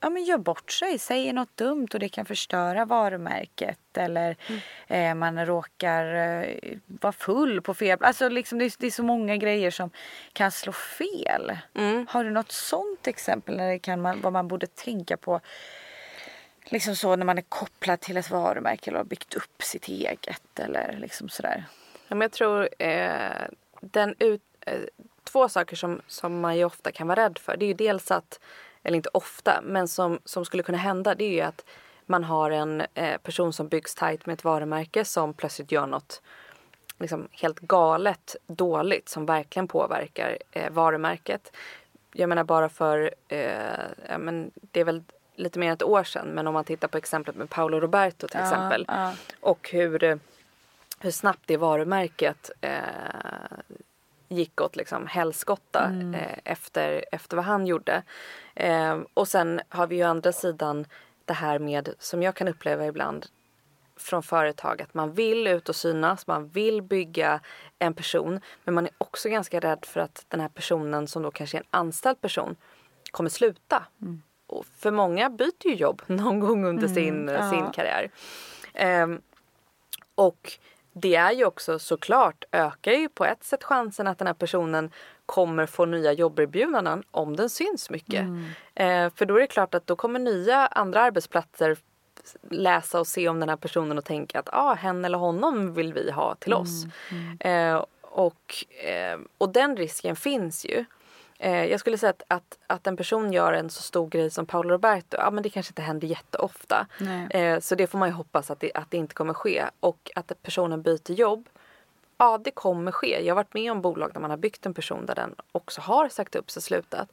[0.00, 3.78] ja, men gör bort sig, säger något dumt och det kan förstöra varumärket.
[3.96, 4.36] Eller
[4.86, 9.02] eh, man råkar eh, vara full på fel Alltså liksom det, är, det är så
[9.02, 9.90] många grejer som
[10.32, 11.58] kan slå fel.
[12.08, 15.40] Har du något sånt exempel när det kan man, vad man borde tänka på?
[16.68, 20.60] Liksom så när man är kopplad till ett varumärke eller har byggt upp sitt eget
[20.60, 21.64] eller liksom sådär.
[22.08, 23.46] Ja, men jag tror eh,
[23.80, 24.80] den ut, eh,
[25.24, 27.56] två saker som, som man ju ofta kan vara rädd för.
[27.56, 28.40] Det är ju dels att,
[28.82, 31.64] eller inte ofta, men som, som skulle kunna hända det är ju att
[32.06, 36.22] man har en eh, person som byggs tajt med ett varumärke som plötsligt gör något
[36.98, 41.56] liksom helt galet dåligt som verkligen påverkar eh, varumärket.
[42.12, 45.02] Jag menar bara för, eh, ja, men det är väl
[45.36, 48.28] lite mer än ett år sedan men om man tittar på exemplet med Paolo Roberto
[48.28, 49.12] till exempel ja.
[49.40, 50.16] och hur, eh,
[51.00, 52.80] hur snabbt det varumärket eh,
[54.28, 58.02] gick åt liksom helskotta eh, efter, efter vad han gjorde.
[58.54, 60.86] Eh, och sen har vi ju andra sidan
[61.24, 63.26] det här med, som jag kan uppleva ibland
[63.96, 67.40] från företag att man vill ut och synas, man vill bygga
[67.78, 71.30] en person men man är också ganska rädd för att den här personen som då
[71.30, 72.56] kanske är en anställd person
[73.10, 73.86] kommer sluta.
[73.98, 74.06] Och
[74.78, 78.10] för många byter ju jobb någon gång under sin, sin karriär.
[78.74, 79.20] Ehm,
[80.14, 80.58] och
[80.92, 84.90] det är ju också såklart ökar ju på ett sätt chansen att den här personen
[85.26, 88.26] kommer få nya jobberbjudanden om den syns mycket.
[88.74, 91.76] Eh, för då är det klart att då kommer nya andra arbetsplatser
[92.50, 95.92] läsa och se om den här personen och tänka att ah, henne eller honom vill
[95.92, 96.84] vi ha till oss.
[97.40, 98.54] Eh, och,
[98.84, 100.84] eh, och den risken finns ju.
[101.38, 104.46] Eh, jag skulle säga att, att, att en person gör en så stor grej som
[104.46, 106.86] Paolo Roberto, ja men det kanske inte händer jätteofta.
[107.30, 109.64] Eh, så det får man ju hoppas att det, att det inte kommer ske.
[109.80, 111.48] Och att personen byter jobb,
[112.18, 113.20] ja det kommer ske.
[113.26, 115.80] Jag har varit med om bolag där man har byggt en person där den också
[115.80, 117.08] har sagt upp sig slutat.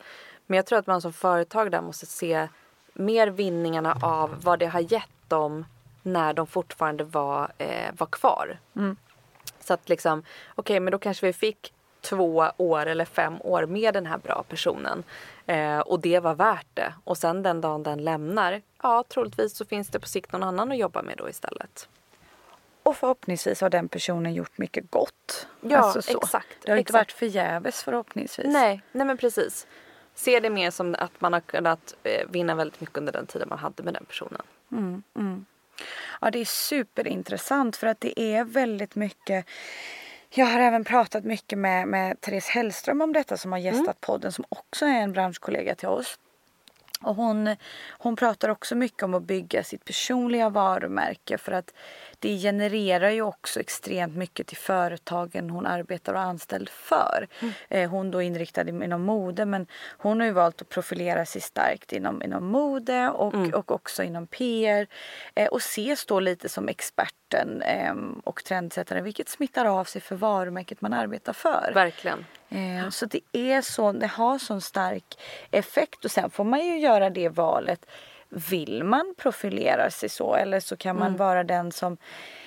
[0.45, 2.47] Men jag tror att man som företag där måste se
[2.93, 5.65] mer vinningarna av vad det har gett dem
[6.01, 8.59] när de fortfarande var, eh, var kvar.
[9.59, 10.23] Så att liksom,
[10.55, 14.43] okej men då kanske vi fick två år eller fem år med den här bra
[14.49, 15.03] personen.
[15.45, 16.93] Eh, och det var värt det.
[17.03, 20.71] Och sen den dagen den lämnar, ja troligtvis så finns det på sikt någon annan
[20.71, 21.87] att jobba med då istället.
[22.83, 25.47] Och förhoppningsvis har den personen gjort mycket gott.
[25.61, 26.17] Ja, Alltså så.
[26.17, 26.93] exakt, Det har inte exakt.
[26.93, 28.47] varit förgäves förhoppningsvis.
[28.47, 29.67] Nej, nej men precis.
[30.15, 33.49] Se det mer som att man har kunnat eh, vinna väldigt mycket under den tiden
[33.49, 34.41] man hade med den personen.
[36.21, 39.45] Ja, det är superintressant för att det är väldigt mycket
[40.35, 44.31] jag har även pratat mycket med, med Therese Hellström om detta som har gästat podden
[44.31, 46.19] som också är en branschkollega till oss.
[47.01, 47.55] Och hon,
[47.89, 51.73] hon pratar också mycket om att bygga sitt personliga varumärke för att
[52.23, 57.27] det genererar ju också extremt mycket till företagen hon arbetar och är anställd för.
[57.69, 61.93] Eh, hon då inriktad inom mode men hon har ju valt att profilera sig starkt
[61.93, 64.87] inom, inom mode och, och också inom PR.
[65.35, 70.15] Eh, och ses då lite som experten eh, och trendsättaren vilket smittar av sig för
[70.15, 71.71] varumärket man arbetar för.
[71.73, 72.25] Verkligen.
[72.49, 75.19] Eh, så det är så, det har sån stark
[75.51, 77.85] effekt och sen får man ju göra det valet.
[78.49, 81.97] Vill man profilera sig så eller så kan man vara den som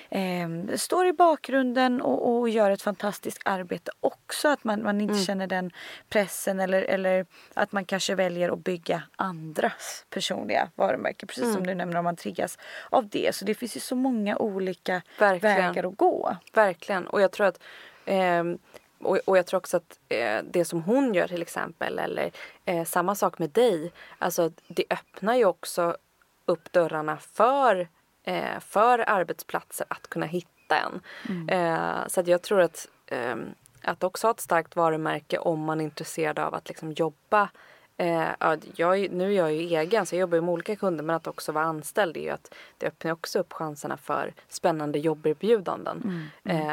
[0.09, 4.47] eh, står i bakgrunden och, och gör ett fantastiskt arbete också.
[4.47, 5.71] Att man, man inte känner den
[6.09, 11.25] pressen eller, eller att man kanske väljer att bygga andras personliga varumärke.
[11.25, 12.57] Precis som du nämner om man triggas
[12.89, 13.35] av det.
[13.35, 15.55] Så det finns ju så många olika Verkligen.
[15.55, 16.37] vägar att gå.
[16.53, 17.07] Verkligen.
[17.07, 17.59] Och jag tror att
[18.05, 18.57] ehm,
[18.99, 22.31] och, och jag tror också att eh, det som hon gör till exempel eller
[22.65, 23.91] eh, samma sak med dig.
[24.17, 25.97] Alltså det öppnar ju också
[26.45, 27.87] upp dörrarna för,
[28.23, 31.01] eh, för arbetsplatser att kunna hitta en.
[31.49, 33.45] Eh, så att jag tror att, ehm,
[33.83, 37.49] att också ha ett starkt varumärke om man är intresserad av att liksom jobba
[37.97, 41.15] Eh, ja, jag, nu är jag ju egen så jag jobbar med olika kunder men
[41.15, 46.29] att också vara anställd är ju att det öppnar också upp chanserna för spännande jobberbjudanden.
[46.43, 46.71] Eh,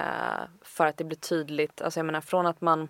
[0.63, 2.89] för att det blir tydligt, alltså jag menar från att man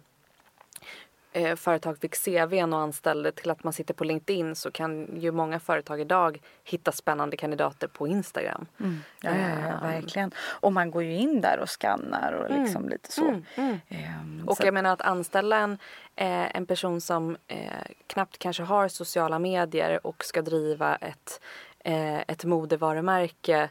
[1.34, 5.32] eh, företag fick CVn och anställde till att man sitter på LinkedIn så kan ju
[5.32, 8.66] många företag idag hitta spännande kandidater på Instagram.
[8.76, 8.86] Ja,
[9.20, 9.30] ja,
[9.68, 10.32] ja, verkligen.
[10.60, 13.40] Och man går ju in där och skannar och liksom lite så.
[13.88, 15.72] Ehm, Och så jag menar att anställa en,
[16.16, 17.58] eh, en person som eh,
[18.06, 21.40] knappt kanske har sociala medier och ska driva ett,
[21.78, 23.68] eh, ett modevarumärke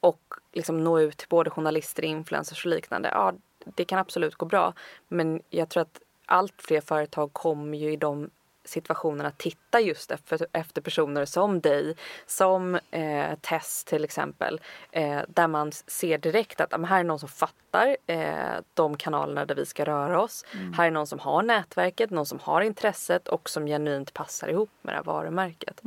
[0.00, 3.08] och liksom nå ut till både journalister, influencers och liknande.
[3.12, 3.32] Ja,
[3.64, 4.72] det kan absolut gå bra.
[5.08, 8.30] Men jag tror att allt fler företag kommer ju i de
[8.64, 14.60] situationerna titta just efter, efter personer som dig, som eh, Tess till exempel.
[14.90, 19.46] Eh, där man ser direkt att men här är någon som fattar eh, de kanalerna
[19.46, 20.44] där vi ska röra oss.
[20.76, 24.70] Här är någon som har nätverket, någon som har intresset och som genuint passar ihop
[24.82, 25.82] med det här varumärket.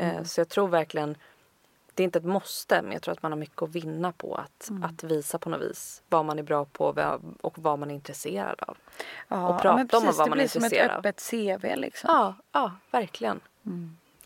[0.00, 1.16] Eh, så jag tror verkligen
[1.98, 4.34] det är inte ett måste men jag tror att man har mycket att vinna på
[4.34, 6.84] att, att visa på något vis vad man är bra på
[7.40, 8.76] och vad- man är intresserad av.
[9.28, 10.98] ja, och prata men om precis, vad det man är blir som ett intresserad av.
[10.98, 12.10] öppet CV liksom.
[12.12, 13.40] Ja, ja verkligen.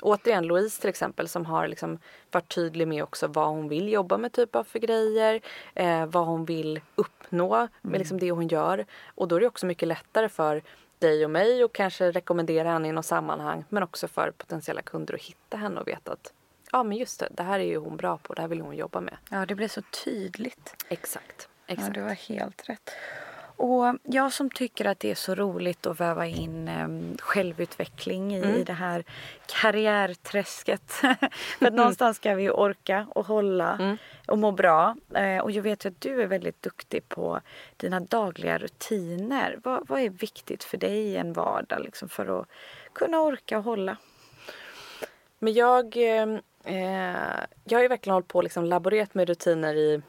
[0.01, 1.99] Återigen Louise till exempel som har liksom
[2.31, 5.41] varit tydlig med också vad hon vill jobba med typ av för grejer.
[5.75, 8.87] Eh, vad hon vill uppnå med liksom det hon gör.
[9.15, 10.63] Och då är det också mycket lättare för
[10.99, 13.65] dig och mig och kanske rekommendera henne i något sammanhang.
[13.69, 16.33] Men också för potentiella kunder att hitta henne och veta att
[16.73, 18.77] ja men just det, det här är ju hon bra på, det här vill hon
[18.77, 19.17] jobba med.
[19.31, 20.85] Ja, det blir så tydligt.
[20.89, 21.49] Exakt.
[21.67, 21.95] Ja, Exakt.
[21.95, 22.91] du har helt rätt.
[23.57, 28.61] Och jag som tycker att det är så roligt att väva in em, självutveckling i,
[28.61, 29.05] i det här
[29.47, 30.91] karriärträsket.
[31.59, 34.97] För att någonstans ska vi orka och hålla och må bra.
[35.15, 37.41] Eh, och jag vet ju att du är väldigt duktig på
[37.77, 39.59] dina dagliga rutiner.
[39.65, 42.49] Vad, vad är viktigt för dig i en vardag liksom, för att
[42.93, 43.97] kunna orka och hålla?
[45.39, 49.75] Men jag, eh, eh, jag har ju verkligen hållit på och liksom laborerat med rutiner
[49.75, 50.03] i,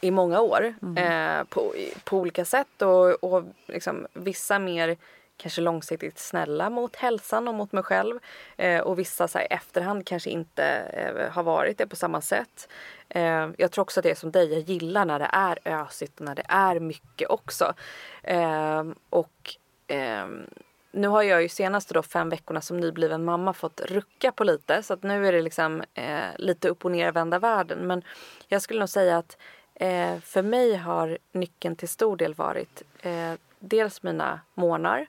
[0.00, 0.74] i många år.
[0.96, 1.74] Eh, på,
[2.04, 4.96] på olika sätt och, och liksom, vissa mer
[5.42, 8.18] kanske långsiktigt snälla mot hälsan och mot mig själv.
[8.56, 12.68] Eh, och vissa så här, efterhand kanske inte eh, har varit det på samma sätt.
[13.08, 16.20] Eh, jag tror också att det är som dig, jag gillar när det är ösigt
[16.20, 17.74] och när det är mycket också.
[18.22, 20.46] Eh, och ehm,
[20.92, 24.82] nu har jag ju senaste då fem veckorna som nybliven mamma fått rucka på lite
[24.82, 27.78] så att nu är det liksom eh, lite upp och nervända världen.
[27.78, 28.02] Men
[28.48, 29.36] jag skulle nog säga att
[29.74, 35.06] eh, för mig har nyckeln till stor del varit eh, dels mina månar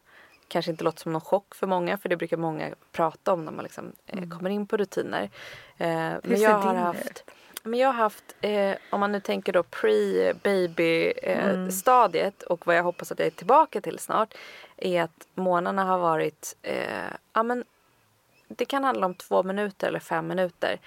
[0.47, 3.51] kanske inte låter som någon chock för många för det brukar många prata om när
[3.51, 5.23] man liksom, eh, kommer in på rutiner.
[5.77, 6.37] Eh, men Mm.
[6.37, 7.23] ser jag har haft
[7.65, 11.69] men jag har haft, eh, om man nu tänker då pre-baby eh, Mm.
[12.49, 14.33] och vad jag hoppas att jag är tillbaka till snart
[14.85, 17.63] är att månaderna har varit, eh, ja men
[18.47, 20.79] det kan handla om två minuter eller fem minuter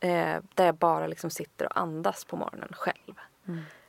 [0.00, 3.14] eh, där jag bara liksom sitter och andas på morgonen själv.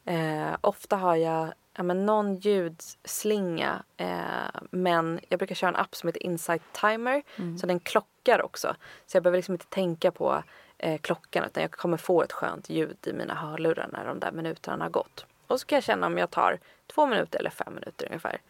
[0.05, 5.95] Eh, ofta har jag ja, men någon ljudslinga eh, men jag brukar köra en app
[5.95, 7.23] som heter Insight Timer
[7.57, 8.75] så den klockar också.
[9.05, 10.43] Så jag behöver liksom inte tänka på
[10.77, 14.31] eh, klockan utan jag kommer få ett skönt ljud i mina hörlurar när de där
[14.31, 15.25] minuterna har gått.
[15.47, 18.41] Och så kan jag känna om jag tar två minuter eller fem minuter ungefär.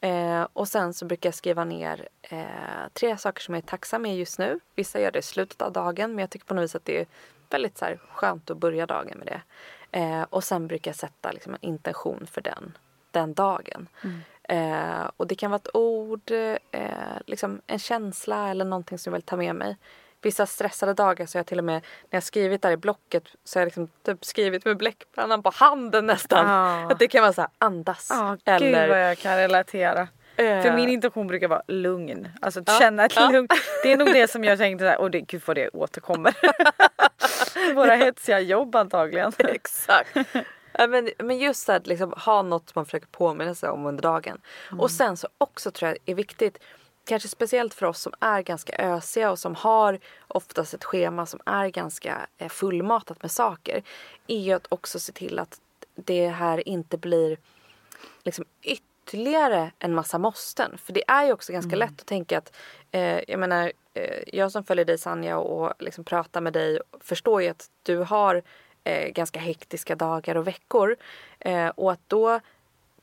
[0.00, 4.02] Eh, och sen så brukar jag skriva ner eh, tre saker som jag är tacksam
[4.02, 4.60] med just nu.
[4.74, 7.00] Vissa gör det i slutet av dagen men jag tycker på något vis att det
[7.00, 7.06] är
[7.50, 9.42] väldigt så här, skönt att börja dagen med det.
[9.98, 12.78] Eh, och sen brukar jag sätta liksom, en intention för den,
[13.10, 13.88] den dagen.
[14.42, 16.30] Eh, och det kan vara ett ord,
[16.70, 19.76] eh, liksom en känsla eller någonting som jag vill ta med mig.
[20.22, 21.74] Vissa stressade dagar så har jag till och med
[22.10, 25.50] när jag skrivit där i blocket så har jag liksom typ skrivit med bläckpennan på
[25.54, 26.46] handen nästan.
[26.48, 26.92] Ja.
[26.92, 28.06] Att det kan vara så här andas.
[28.10, 30.08] Ja, eller gud vad jag kan relatera.
[30.36, 30.62] Eh.
[30.62, 32.28] För min intention brukar vara lugn.
[32.40, 33.30] Alltså Ja, känna ett ja.
[33.30, 33.48] lugn.
[33.82, 36.34] Det är nog det som jag tänkte såhär, det, gud vad det återkommer.
[37.74, 39.32] Våra hetsiga jobb antagligen.
[39.38, 40.16] Exakt.
[40.88, 44.40] Men, men just att liksom, ha något man försöker påminna sig om under dagen.
[44.78, 46.58] Och sen så också tror jag är viktigt,
[47.10, 49.98] kanske speciellt för oss som är ganska ösiga och som har
[50.28, 53.82] oftast ett schema som är ganska eh, fullmatat med saker.
[54.26, 55.60] Är ju att också se till att
[55.94, 57.38] det här inte blir
[58.24, 60.78] liksom ytterligare en massa måsten.
[60.78, 62.56] För det är ju också ganska lätt att tänka att,
[62.90, 67.42] eh, jag menar, eh, jag som följer dig Sanja och liksom pratar med dig förstår
[67.42, 68.42] ju att du har
[68.84, 70.96] eh, ganska hektiska dagar och veckor.
[71.38, 72.40] Eh, och att då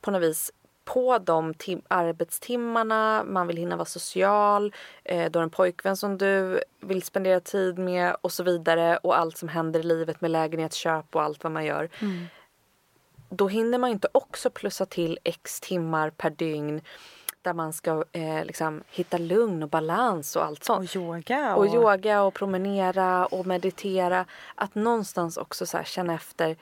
[0.01, 0.51] på något vis
[0.87, 4.73] på de tim- arbetstimmarna, man vill hinna vara social,
[5.03, 9.17] eh, du har en pojkvän som du vill spendera tid med och så vidare och
[9.17, 11.89] allt som händer i livet med lägenhetsköp och allt vad man gör
[13.29, 16.81] då hinner man inte också plussa till x timmar per dygn
[17.41, 20.89] där man ska eh, liksom hitta lugn och balans och allt sånt.
[20.89, 21.55] Och yoga.
[21.55, 24.25] Och yoga och promenera och meditera.
[24.55, 26.57] Att någonstans också så känna efter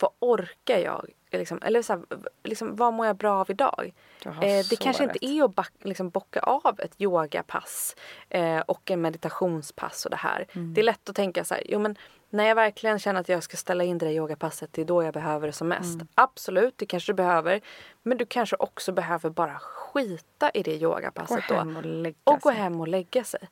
[0.00, 1.10] vad orkar jag?
[1.30, 2.02] Liksom, eller så här,
[2.42, 3.92] liksom, vad mår jag bra av idag?
[4.24, 5.16] Eh, det kanske rätt.
[5.16, 7.96] inte är att back, liksom, bocka av ett yogapass
[8.28, 10.46] eh, och en meditationspass och det här.
[10.52, 10.74] Mm.
[10.74, 11.96] Det är lätt att tänka så här, jo men
[12.30, 15.02] när jag verkligen känner att jag ska ställa in det där yogapasset, det är då
[15.02, 15.94] jag behöver det som mest.
[15.94, 16.08] Mm.
[16.14, 17.60] Absolut, det kanske du behöver.
[18.02, 21.54] Men du kanske också behöver bara skita i det Gå yogapasset då.
[21.54, 23.48] hem och lägga Och gå hem och lägga sig.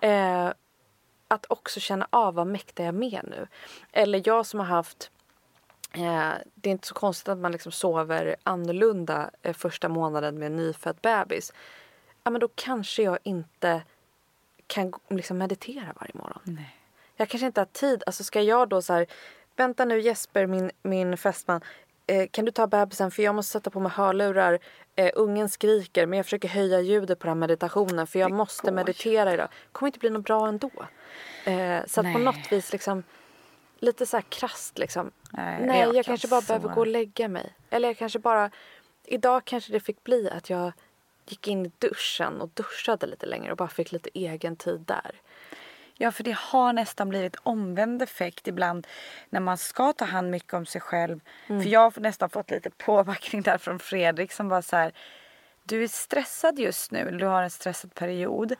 [0.00, 0.52] Eh,
[1.28, 3.46] att också känna av vad mäktar jag med nu.
[3.92, 5.10] Eller jag som har haft
[6.54, 10.56] det är inte så konstigt att man liksom sover annorlunda eh, första månaden med en
[10.56, 11.52] nyfödd bebis.
[12.24, 13.82] Ja, men då kanske jag inte
[14.66, 16.40] kan liksom meditera varje morgon.
[16.44, 16.76] Nej.
[17.16, 18.02] Jag kanske inte har tid.
[18.06, 19.06] Alltså ska jag då så här,
[19.56, 21.60] vänta nu Jesper, min, min fästman.
[22.06, 24.58] Eh, kan du ta bebisen för jag måste sätta på mig hörlurar.
[24.96, 28.70] Eh, ungen skriker men jag försöker höja ljudet på den meditationen för jag måste går
[28.70, 29.48] ju meditera idag.
[29.72, 30.70] kommer inte bli något bra ändå.
[31.44, 33.02] Eh, så att på något vis liksom
[33.82, 35.10] lite så här krasst liksom.
[35.30, 37.52] Nej, Nej, jag, jag kan kanske bara behöver gå och lägga mig.
[37.70, 38.50] Eller jag kanske bara...
[39.04, 40.72] Idag kanske det fick bli att jag
[41.26, 45.20] gick in i duschen och duschade lite längre och bara fick lite egen tid där.
[45.94, 48.86] Ja, för det har nästan blivit omvänd effekt ibland
[49.30, 51.20] när man ska ta hand mycket om sig själv.
[51.46, 54.92] För jag har nästan fått lite påbackning där från Fredrik som var så här.
[55.64, 58.54] Du är stressad just nu, du har en stressad period.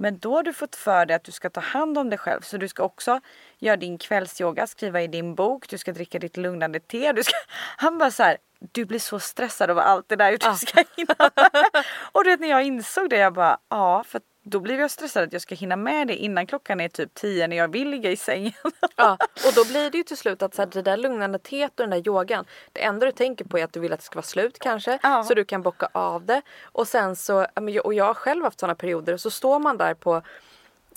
[0.00, 2.40] Men då har du fått för dig att du ska ta hand om dig själv.
[2.40, 3.20] Så du ska också
[3.58, 7.12] göra din kvällsyoga, skriva i din bok, du ska dricka ditt lugnande te.
[7.12, 7.32] Du ska...
[7.76, 8.36] Han bara så här,
[8.72, 11.30] du blir så stressad av allt det där du ska hinna.
[12.12, 14.20] Och du vet när jag insåg det, jag bara, ja, för
[14.50, 17.46] då blir jag stressad att jag ska hinna med det innan klockan är typ 10
[17.46, 18.52] när jag vill ligga i sängen.
[18.96, 21.80] Ja, och då blir det ju till slut att så här, det där lugnande teet
[21.80, 22.44] och den där yogan.
[22.72, 24.98] Det enda du tänker på är att du vill att det ska vara slut kanske.
[25.02, 25.24] Ja.
[25.24, 26.42] Så du kan bocka av det.
[26.62, 27.46] Och sen så,
[27.84, 29.16] och jag har själv haft sådana perioder.
[29.16, 30.22] Så står man där på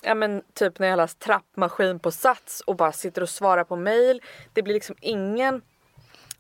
[0.02, 3.76] Ja men typ när jag läst trappmaskin på Sats och bara sitter och svarar på
[3.76, 4.22] mail.
[4.54, 5.62] Det blir liksom ingen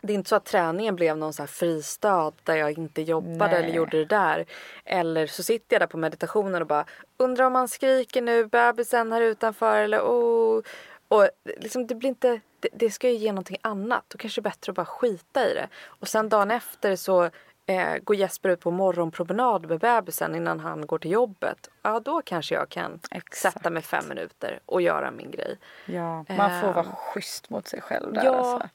[0.03, 3.51] det är inte så att träningen blev någon så här fristad där jag inte jobbade
[3.51, 3.63] Nej.
[3.63, 4.45] eller gjorde det där.
[4.85, 6.85] Eller så sitter jag där på meditationen och bara
[7.17, 10.61] undrar om man skriker nu, bebisen här utanför eller oh.
[11.07, 14.03] Och liksom det blir inte, det, det ska ju ge någonting annat.
[14.07, 15.67] Då kanske det är bättre att bara skita i det.
[15.85, 17.23] Och sen dagen efter så
[17.65, 21.69] eh, går Jesper ut på morgonpromenad med bebisen innan han går till jobbet.
[21.81, 23.53] Ja då kanske jag kan Exakt.
[23.53, 25.57] sätta mig fem minuter och göra min grej.
[25.85, 26.91] Ja, man får vara Ehm.
[26.95, 28.69] schysst mot sig själv där Ja, alltså.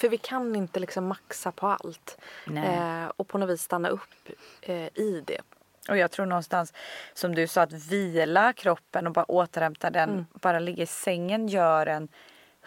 [0.00, 2.18] För vi kan inte liksom maxa på allt.
[2.56, 4.28] Eh, och på något vis stanna upp
[4.62, 5.40] eh, i det.
[5.88, 6.72] Och jag tror någonstans
[7.14, 10.26] som du sa att vila kroppen och bara återhämta den, Mm.
[10.32, 12.08] bara ligga i sängen gör en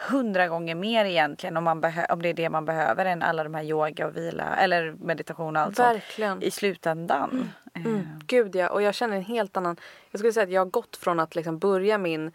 [0.10, 3.44] hundra gånger mer egentligen om, man behö- om det är det man behöver än alla
[3.44, 6.32] de här yoga och vila eller meditation och allt Verkligen.
[6.32, 7.50] sånt i slutändan.
[7.76, 8.08] Eh, Mm.
[8.28, 9.78] Gud ja, och jag känner en helt annan...
[10.12, 12.32] Jag skulle säga att jag har gått från att liksom börja min...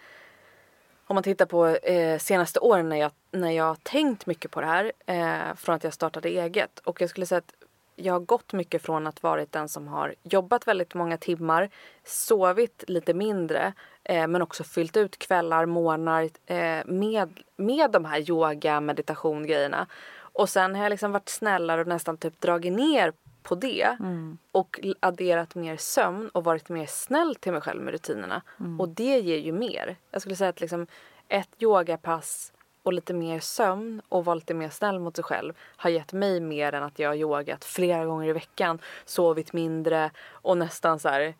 [1.08, 4.60] Om man tittar på eh, senaste åren när jag, när jag har tänkt mycket på
[4.60, 4.92] det här.
[5.06, 6.78] Eh, från att jag startade eget.
[6.78, 7.54] Och jag skulle säga att
[7.96, 11.70] jag har gått mycket från att varit den som har jobbat väldigt många timmar.
[12.04, 13.72] Sovit lite mindre.
[14.04, 19.86] Eh, men också fyllt ut kvällar, morgnar eh, med, med de här yoga, meditation grejerna.
[20.16, 23.12] Och sen har jag liksom varit snällare och nästan typ dragit ner
[23.48, 23.96] på det
[24.52, 28.42] och l- adderat mer sömn och varit mer snäll till mig själv med rutinerna.
[28.80, 29.96] Och det ger ju mer.
[30.10, 30.86] Jag skulle säga att liksom
[31.28, 35.90] ett yogapass och lite mer sömn och vara lite mer snäll mot sig själv har
[35.90, 40.58] gett mig mer än att jag har yogat flera gånger i veckan, sovit mindre och
[40.58, 41.34] nästan så här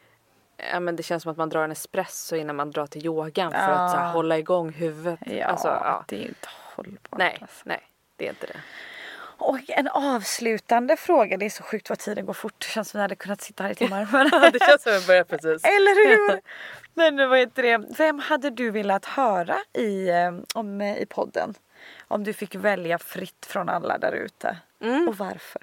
[0.73, 3.51] Ja, men det känns som att man drar en espresso innan man drar till yogan
[3.53, 5.21] för att så här, hålla igång huvudet.
[5.27, 6.05] Ja, Alltså, ja.
[6.09, 7.19] det är ju inte hållbart.
[7.19, 7.63] Nej, alltså.
[7.65, 7.83] nej,
[8.17, 8.61] det är inte det.
[9.39, 11.37] Och en avslutande fråga.
[11.37, 12.55] Det är så sjukt vad tiden går fort.
[12.59, 14.09] Det känns som vi hade kunnat sitta här i timmar.
[14.13, 14.53] Men...
[14.53, 15.65] det känns som att börjar precis.
[15.65, 16.41] Eller hur?
[16.95, 17.85] Men vad heter det?
[17.99, 21.55] Vem hade du velat höra i, eh, om, i podden?
[22.09, 24.57] Om du fick välja fritt från alla där ute.
[24.81, 25.09] Mm.
[25.09, 25.63] Och varför?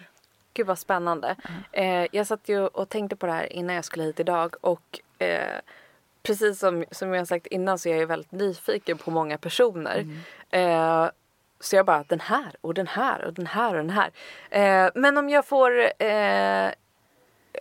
[0.54, 1.36] Gud vad spännande.
[1.72, 5.00] Eh, jag satt ju och tänkte på det här innan jag skulle hit idag och
[5.20, 5.60] eh,
[6.24, 10.06] precis som, som jag sagt innan så är jag ju väldigt nyfiken på många personer.
[10.50, 11.10] Eh,
[11.66, 14.12] så jag bara den här och den här och den här och den här.
[14.50, 16.70] Eh, men om jag får eh,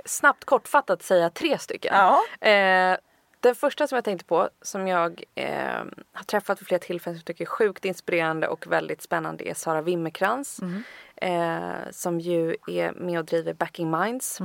[0.04, 1.94] snabbt kortfattat säga tre stycken.
[1.94, 2.48] Ja.
[2.48, 2.96] Eh,
[3.40, 7.20] den första som jag tänkte på som jag eh, har träffat vid flera tillfällen som
[7.20, 10.60] jag tycker är sjukt inspirerande och väldigt spännande är Sara Wimmerkrans.
[11.16, 14.40] Eh, som ju är med och driver Backing Minds.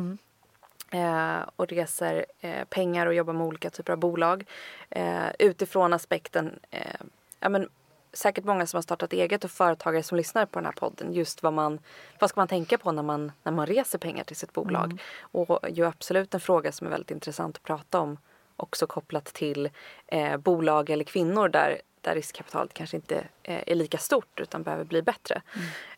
[0.92, 4.46] Eh, och reser eh, pengar och jobbar med olika typer av bolag.
[4.90, 7.02] Eh, utifrån aspekten, eh,
[7.40, 7.70] ja men
[8.14, 11.14] säkert många som har startat eget och företagare som lyssnar på den här podden.
[11.14, 11.80] Just vad man,
[12.20, 15.02] vad ska man tänka på när man, när man reser pengar till sitt bolag.
[15.22, 18.18] Och ju absolut en fråga som är väldigt intressant att prata om.
[18.56, 19.70] Också kopplat till
[20.08, 24.84] eh, bolag eller kvinnor där, där riskkapitalet kanske inte eh, är lika stort utan behöver
[24.84, 25.42] bli bättre.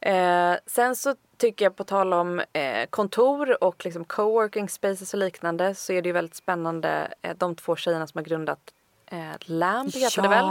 [0.01, 5.19] Eh, sen så tycker jag på tal om eh, kontor och liksom coworking spaces och
[5.19, 8.59] liknande så är det ju väldigt spännande eh, de två tjejerna som har grundat
[9.05, 10.45] eh, LAMP heter det väl?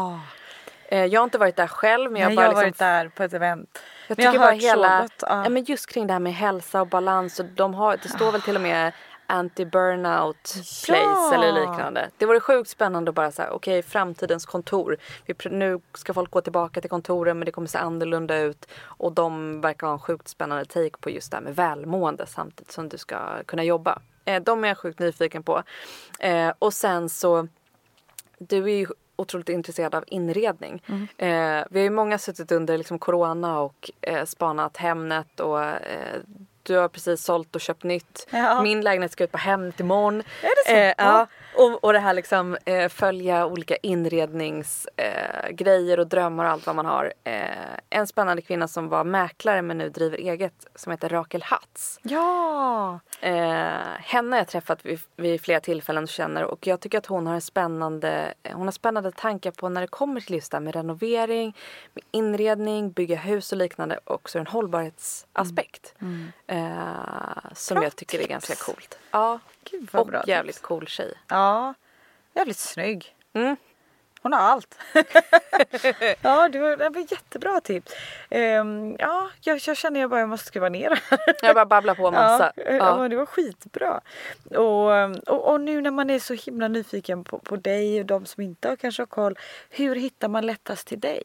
[0.90, 3.04] Eh, jag har inte varit där själv men jag Nej, bara jag har liksom varit
[3.04, 3.82] där på ett event.
[4.08, 5.42] jag jag tycker har bara hela, gott, ja.
[5.44, 5.50] ja.
[5.50, 8.42] men just kring det här med hälsa och balans och de har, det står väl
[8.42, 8.92] till och med
[9.26, 10.54] anti-burnout
[10.86, 11.34] place Ja.
[11.34, 12.10] eller liknande.
[12.18, 14.96] Det vore sjukt spännande att bara säga okej framtidens kontor.
[15.26, 19.12] Vi, nu ska folk gå tillbaka till kontoren men det kommer se annorlunda ut och
[19.12, 22.88] de verkar ha en sjukt spännande take på just det här med välmående samtidigt som
[22.88, 23.98] du ska kunna jobba.
[24.24, 25.62] Eh, de är jag sjukt nyfiken på.
[26.20, 27.48] Eh, och sen så
[28.38, 28.86] du är ju
[29.20, 30.82] otroligt intresserad av inredning.
[30.86, 31.02] Mm.
[31.02, 36.20] Eh, vi har ju många suttit under liksom corona och eh, spanat Hemnet och eh,
[36.70, 38.26] du har precis sålt och köpt nytt.
[38.30, 38.62] Ja.
[38.62, 40.20] Min lägenhet ska ut på Hemnet imorgon.
[40.20, 40.72] Är det så?
[40.76, 41.26] Eh, ja.
[41.54, 46.76] Och, och det här liksom eh, följa olika inredningsgrejer eh, och drömmar och allt vad
[46.76, 47.12] man har.
[47.24, 47.40] Eh,
[47.90, 51.98] en spännande kvinna som var mäklare men nu driver eget som heter Rakel Hatz.
[52.02, 53.00] Ja!
[53.20, 53.32] Eh,
[53.98, 57.26] henne har jag träffat vid, vid flera tillfällen och känner och jag tycker att hon
[57.26, 60.56] har en spännande, eh, hon har spännande tankar på när det kommer till just det
[60.56, 61.56] här med renovering,
[61.94, 65.94] med inredning, bygga hus och liknande och också en hållbarhetsaspekt.
[66.64, 68.30] Eh, som Bra jag tycker är tips.
[68.30, 68.98] ganska coolt.
[69.10, 69.38] Ja,
[69.70, 70.66] Gud vad och bra jävligt tips.
[70.66, 71.14] cool tjej.
[71.28, 71.74] Ja,
[72.34, 73.16] jävligt snygg.
[73.32, 73.56] Mm.
[74.22, 74.78] Hon har allt.
[76.22, 77.92] ja, det var, det var jättebra tips.
[78.30, 81.18] Ehm, ja, jag, jag känner jag bara jag måste skriva ner det här.
[81.42, 82.52] Jag bara babblar på massa.
[82.56, 82.98] Ja, Ja, ja.
[82.98, 84.00] men det var skitbra.
[84.50, 84.90] Och,
[85.34, 88.42] och, och nu när man är så himla nyfiken på, på dig och de som
[88.42, 89.38] inte har kanske har koll.
[89.70, 91.22] Hur hittar man lättast till dig?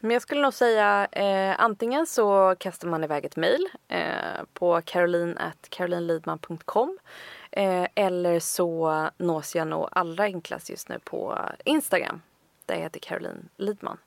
[0.00, 4.80] Men jag skulle nog säga eh, antingen så kastar man iväg ett mejl eh, på
[4.84, 6.98] caroline.carolinelidman.com
[7.50, 12.22] eh, eller så nås jag nog allra enklast just nu på Instagram
[12.66, 13.98] där jag heter Caroline Lidman.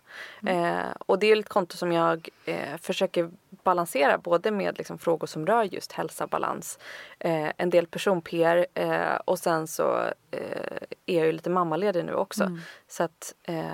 [0.45, 5.27] Eh, och det är ett konto som jag eh, försöker balansera både med liksom, frågor
[5.27, 6.79] som rör just hälsa balans,
[7.19, 9.97] eh, en del person-PR eh, och sen så
[10.31, 12.57] eh, är jag ju lite mammaledig nu också.
[12.87, 13.65] Så att eh,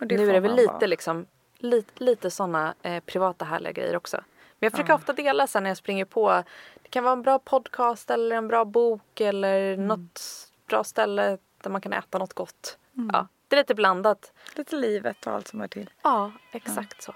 [0.00, 1.26] nu är det väl lite liksom
[1.62, 4.16] lite, lite sådana eh, privata härliga grejer också.
[4.16, 6.42] Men jag försöker ofta dela sen när jag springer på.
[6.82, 9.86] Det kan vara en bra podcast eller en bra bok eller Mm.
[9.86, 10.20] något
[10.68, 12.78] bra ställe där man kan äta något gott.
[12.96, 13.10] Mm.
[13.12, 14.32] Ja, det är lite blandat.
[14.56, 15.90] Lite livet och allt som hör till.
[16.02, 17.14] Ja, exakt så.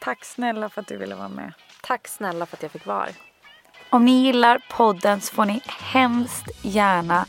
[0.00, 1.52] Tack snälla för att du ville vara med.
[1.82, 3.08] Tack snälla för att jag fick vara.
[3.90, 5.62] Om ni gillar podden så får ni
[5.92, 7.26] hemskt gärna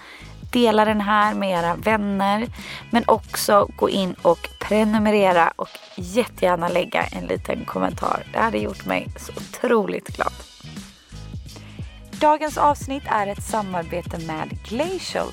[0.54, 2.48] dela den här med era vänner.
[2.92, 8.24] Men också gå in och prenumerera och jättegärna lägga en liten kommentar.
[8.34, 10.34] Det hade gjort mig så otroligt glad.
[12.12, 15.28] Dagens avsnitt är ett samarbete med Glacial.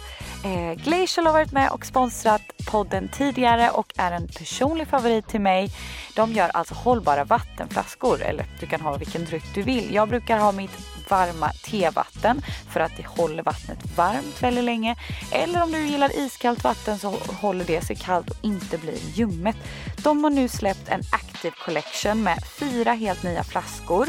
[0.44, 5.40] Eh, Glacial har varit med och sponsrat podden tidigare och är en personlig favorit till
[5.40, 5.70] mig.
[6.16, 9.94] De gör alltså hållbara vattenflaskor, eller du kan ha vilken dryck du vill.
[9.94, 10.70] Jag brukar ha mitt
[11.08, 14.96] varma tevatten för att det håller vattnet varmt väldigt länge.
[15.32, 19.56] Eller om du gillar iskallt vatten så håller det sig kallt och inte blir ljummet.
[20.02, 24.08] De har nu släppt en Active Collection med fyra helt nya flaskor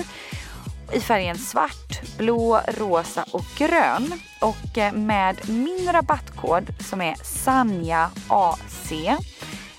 [0.92, 4.14] i färgen svart, blå, rosa och grön.
[4.42, 8.92] Och eh, med min rabattkod som är Sanja AC,